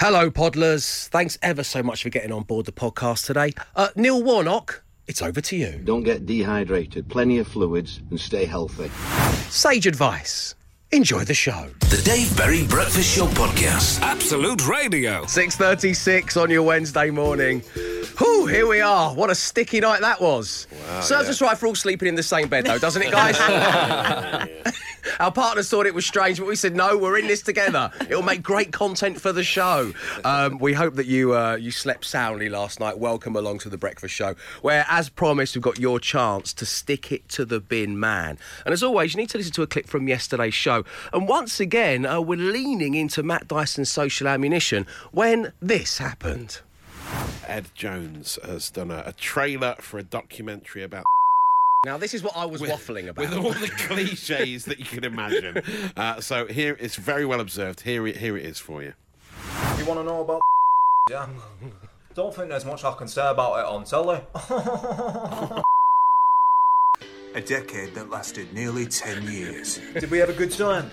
Hello, 0.00 0.30
Podlers. 0.30 1.08
Thanks 1.08 1.38
ever 1.42 1.64
so 1.64 1.82
much 1.82 2.04
for 2.04 2.08
getting 2.08 2.30
on 2.30 2.44
board 2.44 2.66
the 2.66 2.72
podcast 2.72 3.26
today. 3.26 3.52
Uh, 3.74 3.88
Neil 3.96 4.22
Warnock, 4.22 4.84
it's 5.08 5.20
over 5.20 5.40
to 5.40 5.56
you. 5.56 5.80
Don't 5.82 6.04
get 6.04 6.24
dehydrated, 6.24 7.08
plenty 7.08 7.38
of 7.38 7.48
fluids, 7.48 8.00
and 8.10 8.20
stay 8.20 8.44
healthy. 8.44 8.90
Sage 9.50 9.88
advice. 9.88 10.54
Enjoy 10.92 11.24
the 11.24 11.34
show. 11.34 11.68
The 11.80 12.00
Dave 12.04 12.34
Berry 12.36 12.64
Breakfast 12.66 13.16
Show 13.16 13.26
Podcast. 13.26 14.00
Absolute 14.00 14.66
Radio. 14.68 15.24
6.36 15.24 16.40
on 16.40 16.48
your 16.48 16.62
Wednesday 16.62 17.10
morning. 17.10 17.62
Whew, 18.18 18.46
here 18.46 18.66
we 18.66 18.80
are. 18.80 19.14
What 19.14 19.30
a 19.30 19.34
sticky 19.34 19.80
night 19.80 20.00
that 20.00 20.20
was. 20.20 20.66
Serves 21.00 21.28
us 21.28 21.40
right 21.40 21.56
for 21.56 21.66
all 21.68 21.76
sleeping 21.76 22.08
in 22.08 22.16
the 22.16 22.22
same 22.22 22.48
bed, 22.48 22.66
though, 22.66 22.78
doesn't 22.78 23.02
it, 23.02 23.12
guys? 23.12 23.38
Our 25.20 25.32
partners 25.32 25.68
thought 25.68 25.86
it 25.86 25.94
was 25.94 26.04
strange, 26.06 26.38
but 26.38 26.46
we 26.46 26.56
said, 26.56 26.74
no, 26.74 26.98
we're 26.98 27.18
in 27.18 27.28
this 27.28 27.42
together. 27.42 27.90
It'll 28.02 28.22
make 28.22 28.42
great 28.42 28.72
content 28.72 29.20
for 29.20 29.32
the 29.32 29.44
show. 29.44 29.92
Um, 30.24 30.58
we 30.58 30.74
hope 30.74 30.94
that 30.94 31.06
you 31.06 31.36
uh, 31.36 31.56
you 31.56 31.70
slept 31.70 32.04
soundly 32.04 32.48
last 32.48 32.80
night. 32.80 32.98
Welcome 32.98 33.36
along 33.36 33.60
to 33.60 33.68
the 33.68 33.78
breakfast 33.78 34.14
show, 34.14 34.34
where, 34.62 34.84
as 34.88 35.08
promised, 35.08 35.54
we've 35.54 35.62
got 35.62 35.78
your 35.78 36.00
chance 36.00 36.52
to 36.54 36.66
stick 36.66 37.12
it 37.12 37.28
to 37.30 37.44
the 37.44 37.60
bin 37.60 37.98
man. 37.98 38.38
And 38.64 38.72
as 38.72 38.82
always, 38.82 39.14
you 39.14 39.20
need 39.20 39.30
to 39.30 39.38
listen 39.38 39.52
to 39.54 39.62
a 39.62 39.66
clip 39.66 39.86
from 39.86 40.08
yesterday's 40.08 40.54
show. 40.54 40.84
And 41.12 41.28
once 41.28 41.60
again, 41.60 42.04
uh, 42.04 42.20
we're 42.20 42.36
leaning 42.38 42.94
into 42.94 43.22
Matt 43.22 43.48
Dyson's 43.48 43.90
social 43.90 44.28
ammunition 44.28 44.86
when 45.12 45.52
this 45.60 45.98
happened. 45.98 46.60
Ed 47.46 47.70
Jones 47.74 48.38
has 48.44 48.70
done 48.70 48.90
a, 48.90 49.02
a 49.06 49.12
trailer 49.12 49.74
for 49.80 49.98
a 49.98 50.02
documentary 50.02 50.82
about 50.82 51.04
Now, 51.86 51.96
this 51.96 52.12
is 52.14 52.22
what 52.22 52.36
I 52.36 52.44
was 52.44 52.60
waffling 52.60 53.08
about. 53.08 53.28
with 53.28 53.34
all 53.34 53.52
the 53.52 53.68
cliches 53.68 54.64
that 54.66 54.78
you 54.78 54.84
can 54.84 55.04
imagine. 55.04 55.62
Uh, 55.96 56.20
so 56.20 56.46
here 56.46 56.76
it's 56.78 56.96
very 56.96 57.24
well 57.24 57.40
observed. 57.40 57.80
Here 57.80 58.06
it, 58.06 58.16
here 58.18 58.36
it 58.36 58.44
is 58.44 58.58
for 58.58 58.82
you. 58.82 58.92
You 59.78 59.84
want 59.86 59.98
to 60.00 60.04
know 60.04 60.20
about 60.20 60.40
yeah? 61.10 61.26
Don't 62.14 62.34
think 62.34 62.48
there's 62.50 62.64
much 62.64 62.84
I 62.84 62.92
can 62.94 63.08
say 63.08 63.26
about 63.28 63.58
it 63.58 63.64
on 63.64 63.84
telly. 63.84 64.20
A 67.34 67.40
decade 67.40 67.94
that 67.94 68.10
lasted 68.10 68.52
nearly 68.52 68.86
10 68.86 69.22
years. 69.30 69.78
Did 69.94 70.10
we 70.10 70.18
have 70.18 70.28
a 70.30 70.32
good 70.32 70.50
time? 70.50 70.90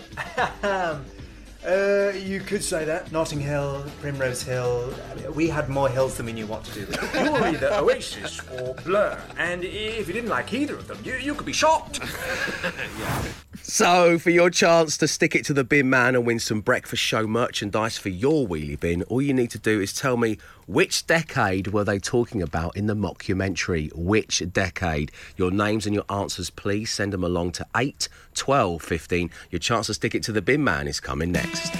Uh, 1.67 2.11
you 2.15 2.39
could 2.39 2.63
say 2.63 2.85
that. 2.85 3.11
Notting 3.11 3.39
Hill, 3.39 3.83
Primrose 4.01 4.43
Hill. 4.43 4.93
I 5.11 5.15
mean, 5.15 5.33
we 5.33 5.47
had 5.47 5.69
more 5.69 5.89
hills 5.89 6.17
than 6.17 6.25
we 6.25 6.33
knew 6.33 6.47
what 6.47 6.63
to 6.65 6.71
do 6.73 6.85
with. 6.85 7.15
You 7.15 7.31
were 7.31 7.47
either 7.47 7.67
Oasis 7.73 8.41
or 8.59 8.75
Blur, 8.75 9.19
and 9.37 9.63
if 9.63 10.07
you 10.07 10.13
didn't 10.13 10.29
like 10.29 10.53
either 10.53 10.75
of 10.75 10.87
them, 10.87 10.97
you, 11.03 11.15
you 11.15 11.33
could 11.35 11.45
be 11.45 11.53
shocked. 11.53 11.99
So, 13.67 14.19
for 14.19 14.29
your 14.29 14.51
chance 14.51 14.95
to 14.99 15.07
stick 15.07 15.35
it 15.35 15.43
to 15.45 15.53
the 15.53 15.63
bin 15.63 15.89
man 15.89 16.13
and 16.13 16.23
win 16.23 16.37
some 16.37 16.61
breakfast 16.61 17.01
show 17.01 17.25
merchandise 17.25 17.97
for 17.97 18.09
your 18.09 18.47
wheelie 18.47 18.79
bin, 18.79 19.01
all 19.03 19.23
you 19.23 19.33
need 19.33 19.49
to 19.49 19.57
do 19.57 19.81
is 19.81 19.91
tell 19.91 20.17
me 20.17 20.37
which 20.67 21.07
decade 21.07 21.69
were 21.69 21.83
they 21.83 21.97
talking 21.97 22.43
about 22.43 22.77
in 22.77 22.85
the 22.85 22.93
mockumentary? 22.93 23.91
Which 23.95 24.43
decade? 24.53 25.11
Your 25.35 25.49
names 25.49 25.87
and 25.87 25.95
your 25.95 26.05
answers, 26.11 26.51
please 26.51 26.91
send 26.91 27.11
them 27.11 27.23
along 27.23 27.53
to 27.53 27.65
8 27.75 28.07
12 28.35 28.83
15. 28.83 29.31
Your 29.49 29.59
chance 29.59 29.87
to 29.87 29.95
stick 29.95 30.13
it 30.13 30.21
to 30.23 30.31
the 30.31 30.43
bin 30.43 30.63
man 30.63 30.87
is 30.87 30.99
coming 30.99 31.31
next. 31.31 31.73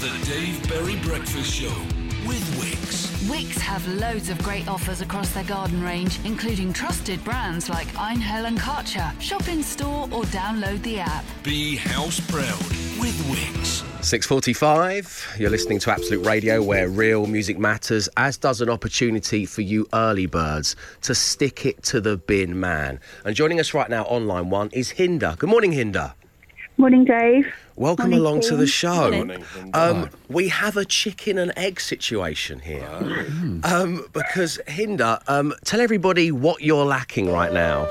The 0.00 0.30
Dave 0.30 0.68
Berry 0.68 0.96
Breakfast 1.02 1.52
Show 1.52 1.74
with 2.24 2.55
Wix. 3.30 3.46
Wix 3.46 3.58
have 3.58 3.86
loads 4.00 4.28
of 4.28 4.42
great 4.42 4.68
offers 4.68 5.00
across 5.00 5.30
their 5.30 5.44
garden 5.44 5.82
range, 5.82 6.18
including 6.24 6.72
trusted 6.72 7.22
brands 7.24 7.68
like 7.68 7.86
Einhell 7.88 8.46
and 8.46 8.58
Karcher. 8.58 9.18
Shop 9.20 9.46
in 9.48 9.62
store 9.62 10.04
or 10.12 10.24
download 10.24 10.82
the 10.82 10.98
app. 10.98 11.24
Be 11.42 11.76
house 11.76 12.20
proud 12.20 12.58
with 12.98 13.16
Wix. 13.30 13.82
6.45, 14.00 15.38
you're 15.38 15.50
listening 15.50 15.78
to 15.80 15.90
Absolute 15.90 16.24
Radio 16.24 16.62
where 16.62 16.88
real 16.88 17.26
music 17.26 17.58
matters, 17.58 18.08
as 18.16 18.36
does 18.36 18.60
an 18.60 18.70
opportunity 18.70 19.44
for 19.44 19.62
you 19.62 19.86
early 19.92 20.26
birds 20.26 20.76
to 21.02 21.14
stick 21.14 21.66
it 21.66 21.82
to 21.84 22.00
the 22.00 22.16
bin 22.16 22.58
man. 22.60 23.00
And 23.24 23.34
joining 23.34 23.58
us 23.58 23.74
right 23.74 23.90
now 23.90 24.04
online 24.04 24.50
one 24.50 24.70
is 24.72 24.90
Hinder. 24.90 25.34
Good 25.38 25.50
morning, 25.50 25.72
Hinder. 25.72 26.14
Morning, 26.78 27.04
Dave. 27.06 27.46
Welcome 27.76 28.10
Morning, 28.10 28.18
along 28.20 28.40
to 28.42 28.56
the 28.56 28.66
show. 28.66 29.10
Morning, 29.10 29.42
Um, 29.72 30.10
we 30.28 30.48
have 30.48 30.76
a 30.76 30.84
chicken 30.84 31.38
and 31.38 31.50
egg 31.56 31.80
situation 31.80 32.58
here. 32.58 32.86
Um, 33.64 34.04
because, 34.12 34.60
Hinder, 34.66 35.18
um, 35.26 35.54
tell 35.64 35.80
everybody 35.80 36.30
what 36.30 36.60
you're 36.60 36.84
lacking 36.84 37.32
right 37.32 37.52
now. 37.52 37.88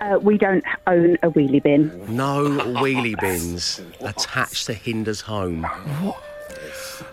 Uh, 0.00 0.18
we 0.18 0.38
don't 0.38 0.64
own 0.86 1.18
a 1.22 1.30
wheelie 1.30 1.62
bin. 1.62 1.92
No 2.08 2.44
wheelie 2.80 3.20
bins 3.20 3.82
attached 4.00 4.64
to 4.66 4.72
Hinder's 4.72 5.20
home. 5.20 5.66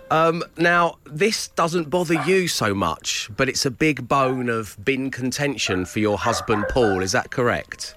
Um, 0.09 0.42
now, 0.58 1.00
this 1.04 1.50
doesn't 1.50 1.90
bother 1.90 2.14
you 2.24 2.48
so 2.48 2.74
much, 2.74 3.30
but 3.36 3.50
it's 3.50 3.66
a 3.66 3.72
big 3.72 4.08
bone 4.08 4.48
of 4.48 4.78
bin 4.86 5.12
contention 5.12 5.84
for 5.84 6.00
your 6.00 6.18
husband, 6.18 6.64
Paul. 6.69 7.02
Is 7.02 7.12
that 7.12 7.30
correct? 7.30 7.97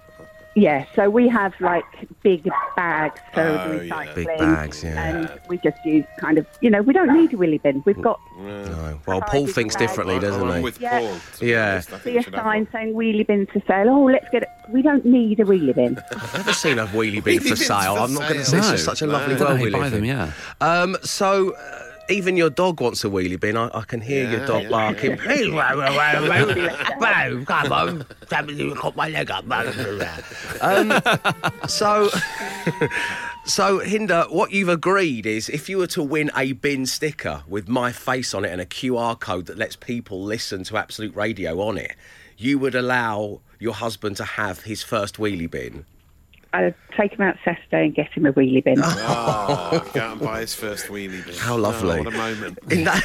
Yeah, 0.57 0.85
so 0.97 1.09
we 1.09 1.29
have 1.29 1.55
like 1.61 1.85
big 2.23 2.49
bags 2.77 3.21
for 3.33 3.41
Oh, 3.41 3.69
the 3.79 3.87
yeah. 3.87 3.95
recycling. 3.95 4.15
Big 4.17 4.27
bags, 4.39 4.83
yeah. 4.83 5.05
And 5.05 5.41
we 5.49 5.59
just 5.59 5.77
use 5.85 6.05
kind 6.19 6.39
of, 6.39 6.47
you 6.61 6.69
know, 6.71 6.83
we 6.83 6.93
don't 6.93 7.13
need 7.13 7.33
a 7.33 7.37
wheelie 7.37 7.63
bin. 7.63 7.83
We've 7.87 8.01
got 8.03 8.19
No. 8.39 8.99
Well, 9.07 9.21
Paul 9.23 9.47
thinks 9.47 9.77
bag? 9.77 9.87
differently, 9.89 10.17
I'm 10.17 10.21
doesn't 10.23 10.57
he? 10.57 10.61
with 10.61 10.81
Yeah. 10.81 10.99
Paul. 10.99 11.17
to 11.35 11.41
be 11.41 11.47
Yeah. 11.53 11.71
honest. 11.91 12.03
See 12.03 12.17
a 12.17 12.23
sign 12.25 12.67
saying 12.73 12.95
wheelie 12.95 13.25
bin 13.27 13.47
for 13.47 13.61
sale. 13.67 13.91
Oh, 13.91 14.05
let's 14.07 14.29
get 14.31 14.43
it. 14.43 14.49
We 14.73 14.83
don't 14.83 15.05
need 15.07 15.39
a 15.39 15.45
wheelie 15.45 15.75
bin. 15.75 15.99
I've 16.11 16.35
never 16.35 16.53
seen 16.53 16.79
a 16.81 16.87
wheelie 16.89 17.23
bin 17.23 17.39
for 17.41 17.55
sale. 17.55 17.95
for 17.95 18.01
I'm 18.03 18.15
not 18.15 18.23
going 18.29 18.41
to 18.41 18.45
say 18.45 18.61
sale. 18.61 18.75
it's 18.75 18.83
such 18.85 19.03
a 19.03 19.07
No. 19.07 19.13
lovely 19.13 19.37
I 19.37 19.39
don't 19.39 19.49
know 19.51 19.55
we 19.55 19.61
how 19.61 19.67
you 19.67 19.73
buy 19.73 19.87
in. 19.87 19.93
them, 19.93 20.05
yeah. 20.05 20.33
Um, 20.61 20.97
so. 21.03 21.55
Uh, 21.55 21.87
even 22.11 22.37
your 22.37 22.51
dog 22.51 22.81
wants 22.81 23.05
a 23.05 23.09
wheelie 23.09 23.39
bin. 23.39 23.57
I, 23.57 23.71
I 23.73 23.83
can 23.83 24.01
hear 24.01 24.29
your 24.31 24.47
dog 24.47 24.65
yeah. 24.65 24.69
barking. 24.69 25.19
Hey, 25.31 25.49
wow, 25.51 25.77
wow, 25.77 25.97
wow, 25.97 26.99
wow, 26.99 27.45
come 27.45 27.73
on, 27.73 28.07
somebody 28.29 28.75
cut 28.75 28.97
my 28.97 29.09
leg 29.09 29.31
up. 29.31 29.45
um, 30.61 30.93
so, 31.69 32.11
so 33.45 33.79
Hinder, 33.79 34.25
what 34.29 34.51
you've 34.51 34.69
agreed 34.69 35.27
is 35.27 35.49
if 35.49 35.69
you 35.69 35.79
were 35.79 35.87
to 35.89 36.03
win 36.03 36.31
a 36.37 36.53
bin 36.53 36.87
sticker 36.87 37.43
with 37.47 37.69
my 37.69 37.93
face 37.93 38.35
on 38.35 38.45
it 38.45 38.51
and 38.51 38.61
a 38.61 38.67
QR 38.67 39.19
code 39.19 39.47
that 39.47 39.59
lets 39.59 39.77
people 39.77 40.23
listen 40.23 40.65
to 40.65 40.77
Absolute 40.77 41.15
Radio 41.15 41.61
on 41.61 41.79
it, 41.79 41.95
you 42.37 42.59
would 42.59 42.75
allow 42.75 43.41
your 43.59 43.75
husband 43.75 44.17
to 44.17 44.25
have 44.25 44.63
his 44.63 44.83
first 44.83 45.17
wheelie 45.17 45.51
bin. 45.51 45.85
I'd 46.53 46.75
take 46.97 47.13
him 47.13 47.21
out 47.21 47.37
Saturday 47.45 47.85
and 47.87 47.95
get 47.95 48.11
him 48.13 48.27
a 48.27 48.33
wheelie 48.33 48.65
bin. 48.65 48.81
Oh, 48.83 49.89
go 49.95 50.01
out 50.01 50.13
and 50.13 50.21
buy 50.21 50.41
his 50.41 50.53
first 50.55 50.87
wheelie 50.87 51.25
bin. 51.25 51.37
How 51.37 51.57
lovely. 51.57 51.99
Oh, 52.01 52.03
what 52.03 52.13
a 52.13 52.17
moment. 52.17 52.59
In 52.71 52.83
that, 52.85 53.01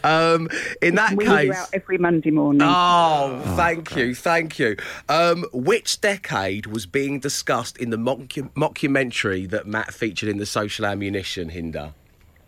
um, 0.04 0.48
in 0.82 0.96
that 0.96 1.12
Wheelie 1.12 1.50
case, 1.50 1.56
out 1.56 1.68
every 1.72 1.98
Monday 1.98 2.32
morning. 2.32 2.62
Oh, 2.64 3.40
thank 3.56 3.94
you, 3.94 4.14
thank 4.14 4.58
you. 4.58 4.76
Um, 5.08 5.44
which 5.52 6.00
decade 6.00 6.66
was 6.66 6.84
being 6.86 7.20
discussed 7.20 7.76
in 7.76 7.90
the 7.90 7.96
mocku- 7.96 8.50
mockumentary 8.54 9.48
that 9.50 9.68
Matt 9.68 9.94
featured 9.94 10.28
in 10.28 10.38
the 10.38 10.46
Social 10.46 10.84
Ammunition, 10.84 11.50
Hinder? 11.50 11.92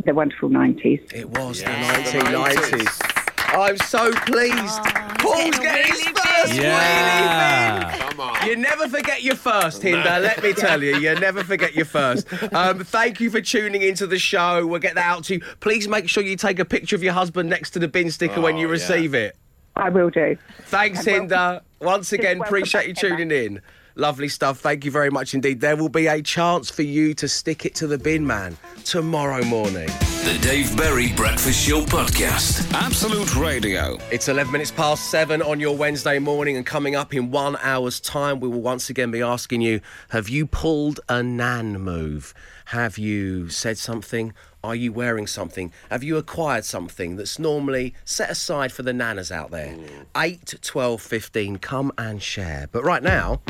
The 0.04 0.12
wonderful 0.12 0.50
90s. 0.50 1.12
It 1.12 1.30
was 1.30 1.60
Yes, 1.60 2.12
the 2.12 2.18
the 2.18 2.24
1990s. 2.24 3.22
I'm 3.48 3.76
so 3.78 4.12
pleased. 4.12 4.82
Paul's 5.20 5.58
getting 5.58 5.92
his 5.92 6.12
first 6.42 6.54
Yeah. 6.54 7.90
wheelie 7.90 7.90
bin. 7.90 8.08
Come 8.08 8.20
on. 8.20 8.46
You 8.48 8.56
never 8.56 8.88
forget 8.88 9.22
your 9.22 9.34
first, 9.36 9.82
Hinder. 9.82 10.18
Let 10.20 10.42
me 10.42 10.52
tell 10.52 10.82
you, 10.82 10.96
you 10.96 11.14
never 11.16 11.42
forget 11.44 11.74
your 11.74 11.84
first. 11.84 12.26
Um, 12.54 12.84
thank 12.84 13.20
you 13.20 13.30
for 13.30 13.40
tuning 13.40 13.82
into 13.82 14.06
the 14.06 14.18
show. 14.18 14.66
We'll 14.66 14.80
get 14.80 14.94
that 14.94 15.04
out 15.06 15.24
to 15.24 15.34
you. 15.34 15.40
Please 15.60 15.88
make 15.88 16.08
sure 16.08 16.22
you 16.22 16.36
take 16.36 16.58
a 16.58 16.64
picture 16.64 16.96
of 16.96 17.02
your 17.02 17.12
husband 17.12 17.48
next 17.50 17.70
to 17.70 17.78
the 17.78 17.88
bin 17.88 18.10
sticker 18.10 18.40
when 18.40 18.54
Oh, 18.54 18.58
you 18.60 18.66
yeah. 18.66 18.72
receive 18.72 19.14
it. 19.14 19.36
I 19.74 19.90
will 19.90 20.10
do. 20.10 20.36
Thanks, 20.66 21.00
And 21.00 21.06
welcome- 21.06 21.22
Hinder. 21.28 21.60
Once 21.80 22.12
again, 22.12 22.38
welcome 22.38 22.54
appreciate 22.54 22.88
you 22.88 22.94
tuning 22.94 23.30
in. 23.30 23.60
Lovely 23.94 24.28
stuff. 24.28 24.58
Thank 24.60 24.84
you 24.84 24.90
very 24.90 25.10
much 25.10 25.34
indeed. 25.34 25.60
There 25.60 25.76
will 25.76 25.88
be 25.88 26.06
a 26.06 26.22
chance 26.22 26.70
for 26.70 26.82
you 26.82 27.14
to 27.14 27.28
stick 27.28 27.64
it 27.66 27.74
to 27.76 27.86
the 27.86 27.98
bin 27.98 28.26
man 28.26 28.56
tomorrow 28.84 29.42
morning. 29.44 29.88
The 30.26 30.36
Dave 30.38 30.76
Berry 30.76 31.12
Breakfast 31.12 31.68
Show 31.68 31.82
Podcast. 31.82 32.68
Absolute 32.72 33.36
Radio. 33.36 33.96
It's 34.10 34.26
11 34.26 34.50
minutes 34.50 34.72
past 34.72 35.08
seven 35.08 35.40
on 35.40 35.60
your 35.60 35.76
Wednesday 35.76 36.18
morning, 36.18 36.56
and 36.56 36.66
coming 36.66 36.96
up 36.96 37.14
in 37.14 37.30
one 37.30 37.56
hour's 37.62 38.00
time, 38.00 38.40
we 38.40 38.48
will 38.48 38.60
once 38.60 38.90
again 38.90 39.12
be 39.12 39.22
asking 39.22 39.60
you 39.60 39.80
Have 40.08 40.28
you 40.28 40.44
pulled 40.44 40.98
a 41.08 41.22
nan 41.22 41.78
move? 41.78 42.34
Have 42.64 42.98
you 42.98 43.48
said 43.50 43.78
something? 43.78 44.34
Are 44.66 44.74
you 44.74 44.92
wearing 44.92 45.28
something? 45.28 45.72
Have 45.90 46.02
you 46.02 46.16
acquired 46.16 46.64
something 46.64 47.14
that's 47.14 47.38
normally 47.38 47.94
set 48.04 48.30
aside 48.30 48.72
for 48.72 48.82
the 48.82 48.90
nanas 48.92 49.30
out 49.30 49.52
there? 49.52 49.76
8, 50.16 50.56
12, 50.60 51.00
15, 51.00 51.56
come 51.58 51.92
and 51.96 52.20
share. 52.20 52.68
But 52.72 52.82
right 52.82 53.00
now, 53.02 53.40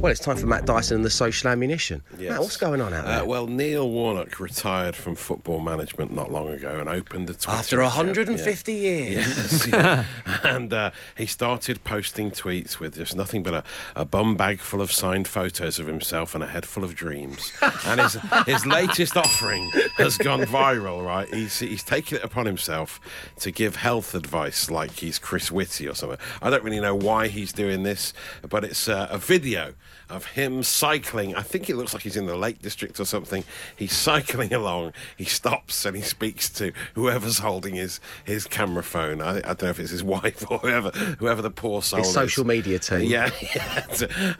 well, 0.00 0.10
it's 0.10 0.18
time 0.20 0.36
for 0.36 0.46
Matt 0.46 0.66
Dyson 0.66 0.96
and 0.96 1.04
the 1.04 1.10
social 1.10 1.48
ammunition. 1.48 2.02
Matt, 2.18 2.40
what's 2.40 2.56
going 2.56 2.80
on 2.80 2.92
out 2.92 3.04
there? 3.04 3.22
Uh, 3.22 3.24
well, 3.24 3.46
Neil 3.46 3.88
Warnock 3.88 4.40
retired 4.40 4.96
from 4.96 5.14
football 5.14 5.60
management 5.60 6.12
not 6.12 6.32
long 6.32 6.48
ago 6.48 6.80
and 6.80 6.88
opened 6.88 7.28
the 7.28 7.34
Twitter 7.34 7.52
After 7.56 7.80
account. 7.80 8.08
150 8.08 8.72
years. 8.72 9.14
Yes, 9.14 9.66
yeah. 9.72 10.04
and 10.42 10.72
uh, 10.72 10.90
he 11.16 11.26
started 11.26 11.84
posting 11.84 12.32
tweets 12.32 12.80
with 12.80 12.96
just 12.96 13.14
nothing 13.14 13.44
but 13.44 13.54
a, 13.54 13.64
a 13.94 14.04
bum 14.04 14.34
bag 14.36 14.58
full 14.58 14.80
of 14.82 14.90
signed 14.90 15.28
photos 15.28 15.78
of 15.78 15.86
himself 15.86 16.34
and 16.34 16.42
a 16.42 16.48
head 16.48 16.66
full 16.66 16.82
of 16.82 16.96
dreams. 16.96 17.52
and 17.86 18.00
his, 18.00 18.18
his 18.46 18.66
latest 18.66 19.16
offering 19.16 19.70
has 19.98 20.18
gone 20.18 20.40
viral, 20.40 20.63
right? 20.72 21.32
He's, 21.32 21.58
he's 21.58 21.82
taken 21.82 22.18
it 22.18 22.24
upon 22.24 22.46
himself 22.46 23.00
to 23.40 23.50
give 23.50 23.76
health 23.76 24.14
advice 24.14 24.70
like 24.70 24.92
he's 24.92 25.18
Chris 25.18 25.50
Whitty 25.50 25.88
or 25.88 25.94
something. 25.94 26.18
I 26.40 26.50
don't 26.50 26.62
really 26.64 26.80
know 26.80 26.94
why 26.94 27.28
he's 27.28 27.52
doing 27.52 27.82
this, 27.82 28.12
but 28.48 28.64
it's 28.64 28.88
uh, 28.88 29.08
a 29.10 29.18
video 29.18 29.74
of 30.10 30.26
him 30.26 30.62
cycling. 30.62 31.34
I 31.34 31.42
think 31.42 31.70
it 31.70 31.76
looks 31.76 31.94
like 31.94 32.02
he's 32.02 32.16
in 32.16 32.26
the 32.26 32.36
Lake 32.36 32.60
District 32.60 33.00
or 33.00 33.04
something. 33.04 33.42
He's 33.74 33.92
cycling 33.92 34.52
along. 34.52 34.92
He 35.16 35.24
stops 35.24 35.84
and 35.84 35.96
he 35.96 36.02
speaks 36.02 36.48
to 36.50 36.72
whoever's 36.94 37.38
holding 37.38 37.74
his, 37.74 38.00
his 38.24 38.46
camera 38.46 38.82
phone. 38.82 39.20
I, 39.20 39.38
I 39.38 39.40
don't 39.40 39.62
know 39.62 39.68
if 39.70 39.80
it's 39.80 39.90
his 39.90 40.04
wife 40.14 40.44
or 40.50 40.58
whoever 40.58 40.90
whoever 41.18 41.42
the 41.42 41.50
poor 41.50 41.82
soul 41.82 42.00
His 42.00 42.08
is. 42.08 42.14
social 42.14 42.44
media 42.44 42.78
team. 42.78 43.02
Yeah, 43.02 43.30
yeah. 43.54 43.86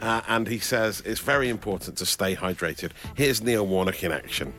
Uh, 0.01 0.21
and 0.27 0.47
he 0.47 0.59
says 0.59 1.01
it's 1.05 1.19
very 1.19 1.49
important 1.49 1.97
to 1.97 2.05
stay 2.05 2.35
hydrated. 2.35 2.91
Here's 3.15 3.41
Neil 3.41 3.65
Warnock 3.65 4.03
in 4.03 4.11
action. 4.11 4.53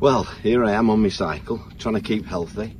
Well, 0.00 0.24
here 0.42 0.64
I 0.64 0.72
am 0.72 0.88
on 0.88 1.02
my 1.02 1.10
cycle, 1.10 1.60
trying 1.78 1.96
to 1.96 2.00
keep 2.00 2.24
healthy, 2.24 2.74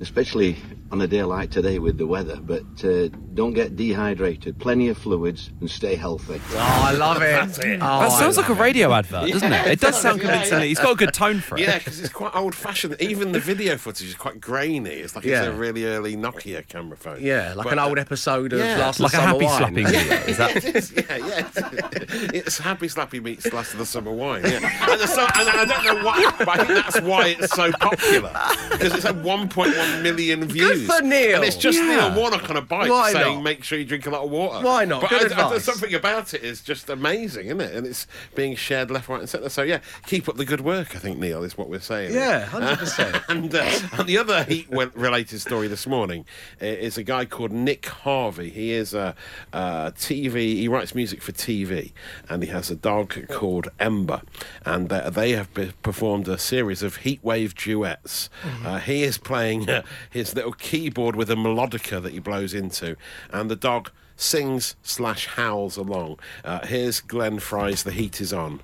especially 0.00 0.56
on 0.90 1.00
a 1.02 1.06
day 1.06 1.22
like 1.22 1.50
today 1.50 1.78
with 1.78 1.98
the 1.98 2.06
weather. 2.06 2.36
But 2.40 2.62
uh, 2.84 3.08
don't 3.34 3.52
get 3.52 3.76
dehydrated, 3.76 4.58
plenty 4.58 4.88
of 4.88 4.98
fluids, 4.98 5.50
and 5.60 5.70
stay 5.70 5.94
healthy. 5.96 6.40
Oh, 6.52 6.58
I 6.58 6.92
love 6.92 7.18
it. 7.18 7.20
That's 7.32 7.58
it. 7.58 7.78
Oh, 7.82 8.00
That 8.00 8.12
sounds 8.12 8.38
I 8.38 8.40
like 8.42 8.50
a 8.50 8.54
radio 8.54 8.92
advert, 8.92 9.30
doesn't 9.30 9.50
Yeah, 9.50 9.64
it? 9.66 9.72
It 9.72 9.80
does 9.80 9.92
does, 9.94 10.02
sound 10.02 10.22
yeah, 10.22 10.30
convincingly. 10.30 10.64
yeah. 10.64 10.68
He's 10.68 10.78
got 10.78 10.92
a 10.92 10.96
good 10.96 11.12
tone 11.14 11.40
for 11.40 11.56
it. 11.56 11.62
Yeah, 11.62 11.78
because 11.78 12.00
it's 12.00 12.12
quite 12.12 12.34
old 12.34 12.54
fashioned. 12.54 12.96
Even 13.00 13.32
the 13.32 13.40
video 13.40 13.76
footage 13.76 14.08
is 14.08 14.14
quite 14.14 14.40
grainy. 14.40 14.90
It's 14.90 15.14
like 15.14 15.24
Yeah. 15.24 15.40
it's 15.44 15.48
a 15.48 15.52
really 15.52 15.84
early 15.84 16.16
Nokia 16.16 16.66
camera 16.66 16.96
phone. 16.96 17.18
Yeah, 17.22 17.52
like 17.54 17.64
But, 17.64 17.74
an 17.74 17.78
uh, 17.80 17.86
old 17.86 17.98
episode 17.98 18.52
of 18.52 18.60
yeah. 18.60 18.78
Last 18.78 18.98
Like 19.00 19.12
of 19.14 19.20
a 19.20 19.38
the 19.38 19.48
Summer 19.48 19.72
happy 19.72 19.84
Wine. 19.84 19.84
slapping 19.84 19.86
video. 19.86 20.16
Is 20.26 20.36
that? 20.38 20.56
it 20.64 20.76
is, 20.76 20.92
yeah, 20.92 21.16
yeah. 21.16 21.48
It's, 21.92 22.34
it's 22.34 22.58
happy 22.58 22.86
slappy 22.88 23.22
meets 23.22 23.52
last 23.52 23.72
of 23.72 23.78
the 23.78 23.86
summer 23.86 24.12
wine. 24.12 24.42
Yeah, 24.44 24.90
and, 24.90 25.00
so, 25.02 25.20
and 25.22 25.48
I 25.48 25.64
don't 25.64 25.84
know 25.84 26.04
why, 26.04 26.32
but 26.38 26.48
I 26.48 26.56
think 26.64 26.68
that's 26.84 27.00
why 27.02 27.28
it's 27.38 27.52
so 27.54 27.70
popular 27.72 28.32
because 28.70 28.94
it's 28.94 29.04
had 29.04 29.16
1.1 29.16 30.02
million 30.02 30.44
views. 30.44 30.77
For 30.86 31.02
Neil. 31.02 31.36
and 31.36 31.44
it's 31.44 31.56
just 31.56 31.78
Yeah. 31.78 32.08
Neil 32.08 32.14
Warnock 32.14 32.48
on 32.50 32.56
a 32.56 32.62
bike 32.62 32.90
Why 32.90 33.12
saying, 33.12 33.36
not? 33.36 33.42
"Make 33.42 33.64
sure 33.64 33.78
you 33.78 33.84
drink 33.84 34.06
a 34.06 34.10
lot 34.10 34.22
of 34.24 34.30
water." 34.30 34.64
Why 34.64 34.84
not? 34.84 35.02
But 35.02 35.10
Good 35.10 35.32
I, 35.32 35.48
I, 35.50 35.58
something 35.58 35.94
about 35.94 36.34
it 36.34 36.42
is 36.42 36.60
just 36.60 36.88
amazing, 36.88 37.46
isn't 37.46 37.60
it? 37.60 37.74
And 37.74 37.86
it's 37.86 38.06
being 38.34 38.54
shared 38.56 38.90
left, 38.90 39.08
right, 39.08 39.20
and 39.20 39.28
centre. 39.28 39.48
So 39.48 39.62
yeah, 39.62 39.80
keep 40.06 40.28
up 40.28 40.36
the 40.36 40.44
good 40.44 40.60
work. 40.60 40.94
I 40.94 40.98
think 40.98 41.18
Neil 41.18 41.42
is 41.44 41.56
what 41.56 41.68
we're 41.68 41.80
saying. 41.80 42.14
Yeah, 42.14 42.46
100%. 42.46 43.24
and, 43.28 43.54
uh, 43.54 43.98
and 43.98 44.08
the 44.08 44.18
other 44.18 44.44
heat-related 44.44 45.40
story 45.40 45.68
this 45.68 45.86
morning 45.86 46.24
is 46.60 46.98
a 46.98 47.02
guy 47.02 47.24
called 47.24 47.52
Nick 47.52 47.86
Harvey. 47.86 48.50
He 48.50 48.72
is 48.72 48.94
a, 48.94 49.14
uh 49.52 49.90
TV. 49.92 50.56
He 50.56 50.68
writes 50.68 50.94
music 50.94 51.22
for 51.22 51.32
TV, 51.32 51.92
and 52.28 52.42
he 52.42 52.48
has 52.50 52.70
a 52.70 52.76
dog 52.76 53.14
called 53.28 53.68
Ember. 53.78 54.22
And 54.64 54.92
uh, 54.92 55.10
they 55.10 55.32
have 55.32 55.48
performed 55.82 56.28
a 56.28 56.38
series 56.38 56.82
of 56.82 56.98
heatwave 56.98 57.54
duets. 57.54 58.30
Uh, 58.64 58.78
he 58.78 59.02
is 59.02 59.18
playing 59.18 59.68
uh, 59.68 59.82
his 60.10 60.34
little 60.34 60.52
keyboard 60.68 61.16
with 61.16 61.30
a 61.30 61.34
melodica 61.34 62.02
that 62.02 62.12
he 62.12 62.18
blows 62.18 62.52
into, 62.52 62.94
and 63.30 63.50
the 63.50 63.56
dog 63.56 63.90
sings 64.16 64.76
slash 64.82 65.26
howls 65.26 65.78
along. 65.78 66.18
Uh, 66.44 66.66
here's 66.66 67.00
Glenn 67.00 67.38
Frey's 67.38 67.84
"The 67.84 67.92
Heat 67.92 68.20
Is 68.20 68.34
On." 68.34 68.60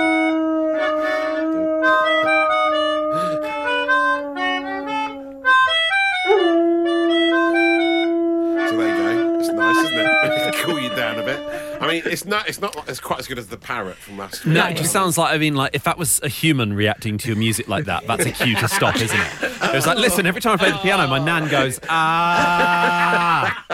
I 11.81 11.87
mean, 11.87 12.03
it's 12.05 12.25
not. 12.25 12.47
It's 12.47 12.61
not. 12.61 12.87
It's 12.87 12.99
quite 12.99 13.17
as 13.19 13.27
good 13.27 13.39
as 13.39 13.47
the 13.47 13.57
parrot 13.57 13.95
from 13.95 14.19
last 14.19 14.45
week. 14.45 14.53
No, 14.53 14.67
it 14.67 14.77
just 14.77 14.91
sounds 14.91 15.17
like 15.17 15.33
I 15.33 15.39
mean, 15.39 15.55
like 15.55 15.73
if 15.73 15.83
that 15.85 15.97
was 15.97 16.19
a 16.21 16.29
human 16.29 16.73
reacting 16.73 17.17
to 17.17 17.27
your 17.27 17.37
music 17.37 17.67
like 17.67 17.85
that, 17.85 18.05
that's 18.05 18.23
a 18.23 18.31
cue 18.31 18.55
to 18.57 18.67
stop, 18.67 18.97
isn't 18.97 19.19
it? 19.19 19.31
It 19.41 19.73
was 19.73 19.87
like, 19.87 19.97
listen, 19.97 20.27
every 20.27 20.41
time 20.41 20.53
I 20.53 20.57
play 20.57 20.71
the 20.71 20.77
piano, 20.77 21.07
my 21.07 21.17
nan 21.17 21.49
goes, 21.49 21.79
ah. 21.89 23.65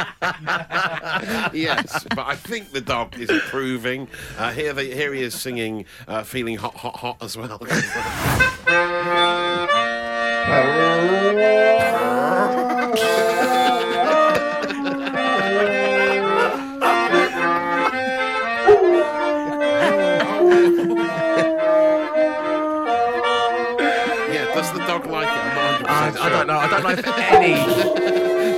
yes, 1.54 2.06
but 2.16 2.28
I 2.28 2.36
think 2.36 2.72
the 2.72 2.80
dog 2.80 3.20
is 3.20 3.30
improving. 3.30 4.08
Uh, 4.38 4.52
here, 4.52 4.72
they, 4.72 4.94
here 4.94 5.14
he 5.14 5.22
is 5.22 5.36
singing, 5.36 5.84
uh, 6.08 6.24
feeling 6.24 6.56
hot, 6.56 6.76
hot, 6.76 6.96
hot 6.96 7.18
as 7.22 7.36
well. 7.36 7.60
I, 26.28 26.34
I 26.34 26.38
don't 26.38 26.48
know. 26.48 26.58
I 26.58 26.70
don't 26.70 26.84
know 26.84 26.90
if 26.90 27.08
any. 27.32 27.54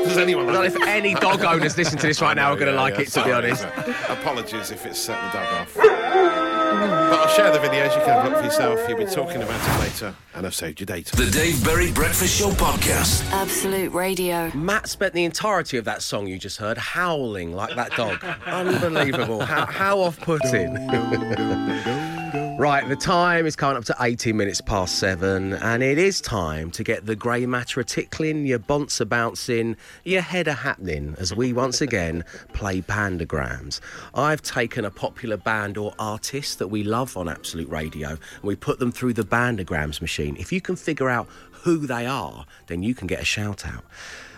Does 0.05 0.17
anyone 0.17 0.49
I 0.49 0.53
don't 0.53 0.61
know 0.61 0.81
if 0.81 0.87
any 0.87 1.13
dog 1.13 1.43
owners 1.43 1.77
listening 1.77 1.99
to 2.01 2.07
this 2.07 2.21
right 2.21 2.35
now 2.35 2.51
are 2.51 2.55
going 2.55 2.67
to 2.67 2.73
Yeah, 2.73 2.81
like 2.81 2.95
yeah, 2.95 3.01
it. 3.01 3.07
To 3.09 3.23
be 3.23 3.31
honest. 3.31 3.61
sorry. 3.61 3.93
Apologies 4.09 4.71
if 4.71 4.85
it's 4.85 4.97
set 4.99 5.19
the 5.21 5.37
dog 5.37 5.53
off. 5.53 5.75
But 5.75 7.19
I'll 7.19 7.27
share 7.29 7.51
the 7.51 7.59
videos. 7.59 7.93
You 7.95 8.01
can 8.01 8.09
have 8.09 8.25
a 8.25 8.29
look 8.29 8.37
for 8.39 8.43
yourself. 8.45 8.79
You'll 8.87 8.97
be 8.97 9.05
talking 9.05 9.41
about 9.41 9.59
it 9.59 9.79
later, 9.83 10.15
and 10.35 10.45
I've 10.45 10.53
saved 10.55 10.79
your 10.79 10.85
data. 10.85 11.15
The 11.15 11.29
Dave 11.29 11.63
Berry 11.63 11.91
Breakfast 11.91 12.39
Show 12.39 12.49
podcast. 12.51 13.29
Absolute 13.31 13.91
Radio. 13.91 14.51
Matt 14.55 14.87
spent 14.87 15.13
the 15.13 15.25
entirety 15.25 15.77
of 15.77 15.85
that 15.85 16.01
song 16.01 16.27
you 16.27 16.37
just 16.39 16.57
heard 16.57 16.77
howling 16.77 17.53
like 17.53 17.75
that 17.75 17.91
dog. 17.95 18.23
Unbelievable. 18.45 19.41
How, 19.41 19.65
how 19.65 19.99
off 19.99 20.19
putting. 20.19 20.75
right, 22.59 22.89
the 22.89 22.95
time 22.95 23.45
is 23.45 23.55
coming 23.55 23.77
up 23.77 23.85
to 23.85 23.95
18 24.01 24.35
minutes 24.35 24.59
past 24.59 24.99
seven, 24.99 25.53
and 25.53 25.81
it 25.81 25.97
is 25.97 26.19
time 26.19 26.69
to 26.71 26.83
get 26.83 27.05
the 27.05 27.15
grey 27.15 27.45
matter 27.45 27.79
a 27.79 27.85
tickling, 27.85 28.45
your 28.45 28.59
bonts 28.59 28.99
a 28.99 29.05
bouncing, 29.05 29.77
your 30.03 30.21
head 30.21 30.45
a 30.45 30.53
happening 30.53 31.15
as 31.17 31.33
we 31.33 31.53
once 31.53 31.79
again 31.79 32.25
play 32.51 32.81
bandagrams. 32.81 33.79
I've 34.13 34.41
taken 34.41 34.83
a 34.83 34.91
popular 34.91 35.37
band 35.37 35.77
or 35.77 35.93
artist 35.97 36.59
that 36.59 36.67
we 36.67 36.83
love 36.83 37.15
on 37.15 37.29
Absolute 37.29 37.69
Radio 37.69 38.09
and 38.09 38.43
we 38.43 38.57
put 38.57 38.79
them 38.79 38.91
through 38.91 39.13
the 39.13 39.23
bandagrams 39.23 40.01
machine. 40.01 40.35
If 40.37 40.51
you 40.51 40.59
can 40.59 40.75
figure 40.75 41.09
out 41.09 41.29
who 41.51 41.87
they 41.87 42.05
are, 42.05 42.45
then 42.67 42.83
you 42.83 42.93
can 42.93 43.07
get 43.07 43.21
a 43.21 43.25
shout 43.25 43.65
out. 43.65 43.85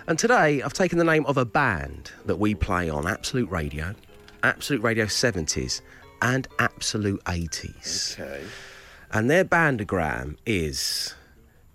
And 0.08 0.20
today 0.20 0.62
I've 0.62 0.74
taken 0.74 1.00
the 1.00 1.04
name 1.04 1.26
of 1.26 1.38
a 1.38 1.46
band 1.46 2.12
that 2.26 2.38
we 2.38 2.54
play 2.54 2.88
on 2.88 3.08
Absolute 3.08 3.50
Radio, 3.50 3.96
Absolute 4.44 4.84
Radio 4.84 5.06
70s, 5.06 5.82
and 6.22 6.48
Absolute 6.60 7.24
80s. 7.26 8.20
Okay. 8.20 8.44
And 9.12 9.30
their 9.30 9.44
bandagram 9.44 10.38
is 10.46 11.16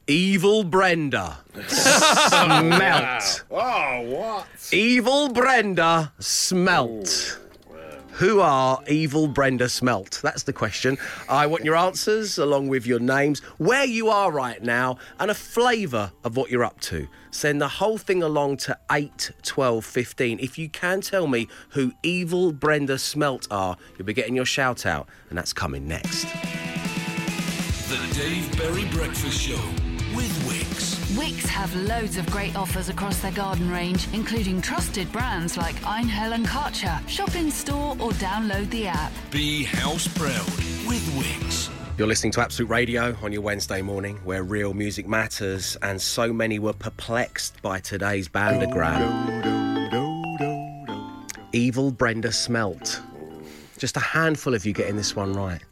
Evil 0.06 0.64
Brenda. 0.64 1.38
Smelt. 1.68 3.42
Oh, 3.50 4.00
what? 4.06 4.46
Evil 4.72 5.28
Brenda 5.30 6.12
Smelt. 6.20 7.38
Who 8.16 8.40
are 8.40 8.80
Evil 8.88 9.28
Brenda 9.28 9.66
Smelt? 9.66 10.22
That's 10.22 10.44
the 10.44 10.52
question. 10.54 10.96
I 11.28 11.46
want 11.46 11.66
your 11.66 11.76
answers 11.76 12.38
along 12.38 12.68
with 12.68 12.86
your 12.86 12.98
names, 12.98 13.40
where 13.58 13.84
you 13.84 14.08
are 14.08 14.32
right 14.32 14.62
now, 14.62 14.96
and 15.20 15.30
a 15.30 15.34
flavour 15.34 16.12
of 16.24 16.34
what 16.34 16.50
you're 16.50 16.64
up 16.64 16.80
to. 16.80 17.08
Send 17.30 17.60
the 17.60 17.68
whole 17.68 17.98
thing 17.98 18.22
along 18.22 18.56
to 18.58 18.78
8 18.90 19.32
12 19.42 19.84
15. 19.84 20.38
If 20.40 20.56
you 20.56 20.70
can 20.70 21.02
tell 21.02 21.26
me 21.26 21.46
who 21.70 21.92
Evil 22.02 22.52
Brenda 22.52 22.94
Smelt 22.94 23.46
are, 23.50 23.76
you'll 23.98 24.06
be 24.06 24.14
getting 24.14 24.34
your 24.34 24.46
shout 24.46 24.86
out, 24.86 25.06
and 25.28 25.36
that's 25.36 25.52
coming 25.52 25.86
next. 25.86 26.24
The 27.90 28.14
Dave 28.14 28.56
Berry 28.56 28.86
Breakfast 28.86 29.38
Show 29.38 29.60
with 30.14 30.45
Wix. 31.16 31.32
Wix 31.32 31.46
have 31.46 31.74
loads 31.74 32.16
of 32.16 32.26
great 32.30 32.56
offers 32.56 32.88
across 32.88 33.20
their 33.20 33.32
garden 33.32 33.70
range, 33.70 34.06
including 34.12 34.60
trusted 34.60 35.10
brands 35.12 35.56
like 35.56 35.74
Einhell 35.76 36.32
and 36.32 36.46
Karcher. 36.46 37.06
Shop 37.08 37.34
in 37.34 37.50
store 37.50 37.92
or 38.00 38.10
download 38.12 38.70
the 38.70 38.86
app. 38.86 39.12
Be 39.30 39.64
house 39.64 40.08
proud 40.08 40.46
with 40.86 41.16
Wix. 41.16 41.70
You're 41.98 42.08
listening 42.08 42.32
to 42.32 42.40
Absolute 42.40 42.68
Radio 42.68 43.16
on 43.22 43.32
your 43.32 43.42
Wednesday 43.42 43.80
morning, 43.82 44.18
where 44.24 44.42
real 44.42 44.74
music 44.74 45.08
matters, 45.08 45.76
and 45.82 46.00
so 46.00 46.32
many 46.32 46.58
were 46.58 46.74
perplexed 46.74 47.60
by 47.62 47.80
today's 47.80 48.28
bandagram. 48.28 49.34
Evil 51.52 51.90
Brenda 51.90 52.28
Smelt. 52.28 53.00
Just 53.78 53.96
a 53.96 54.00
handful 54.00 54.54
of 54.54 54.66
you 54.66 54.72
getting 54.72 54.96
this 54.96 55.16
one 55.16 55.32
right, 55.32 55.62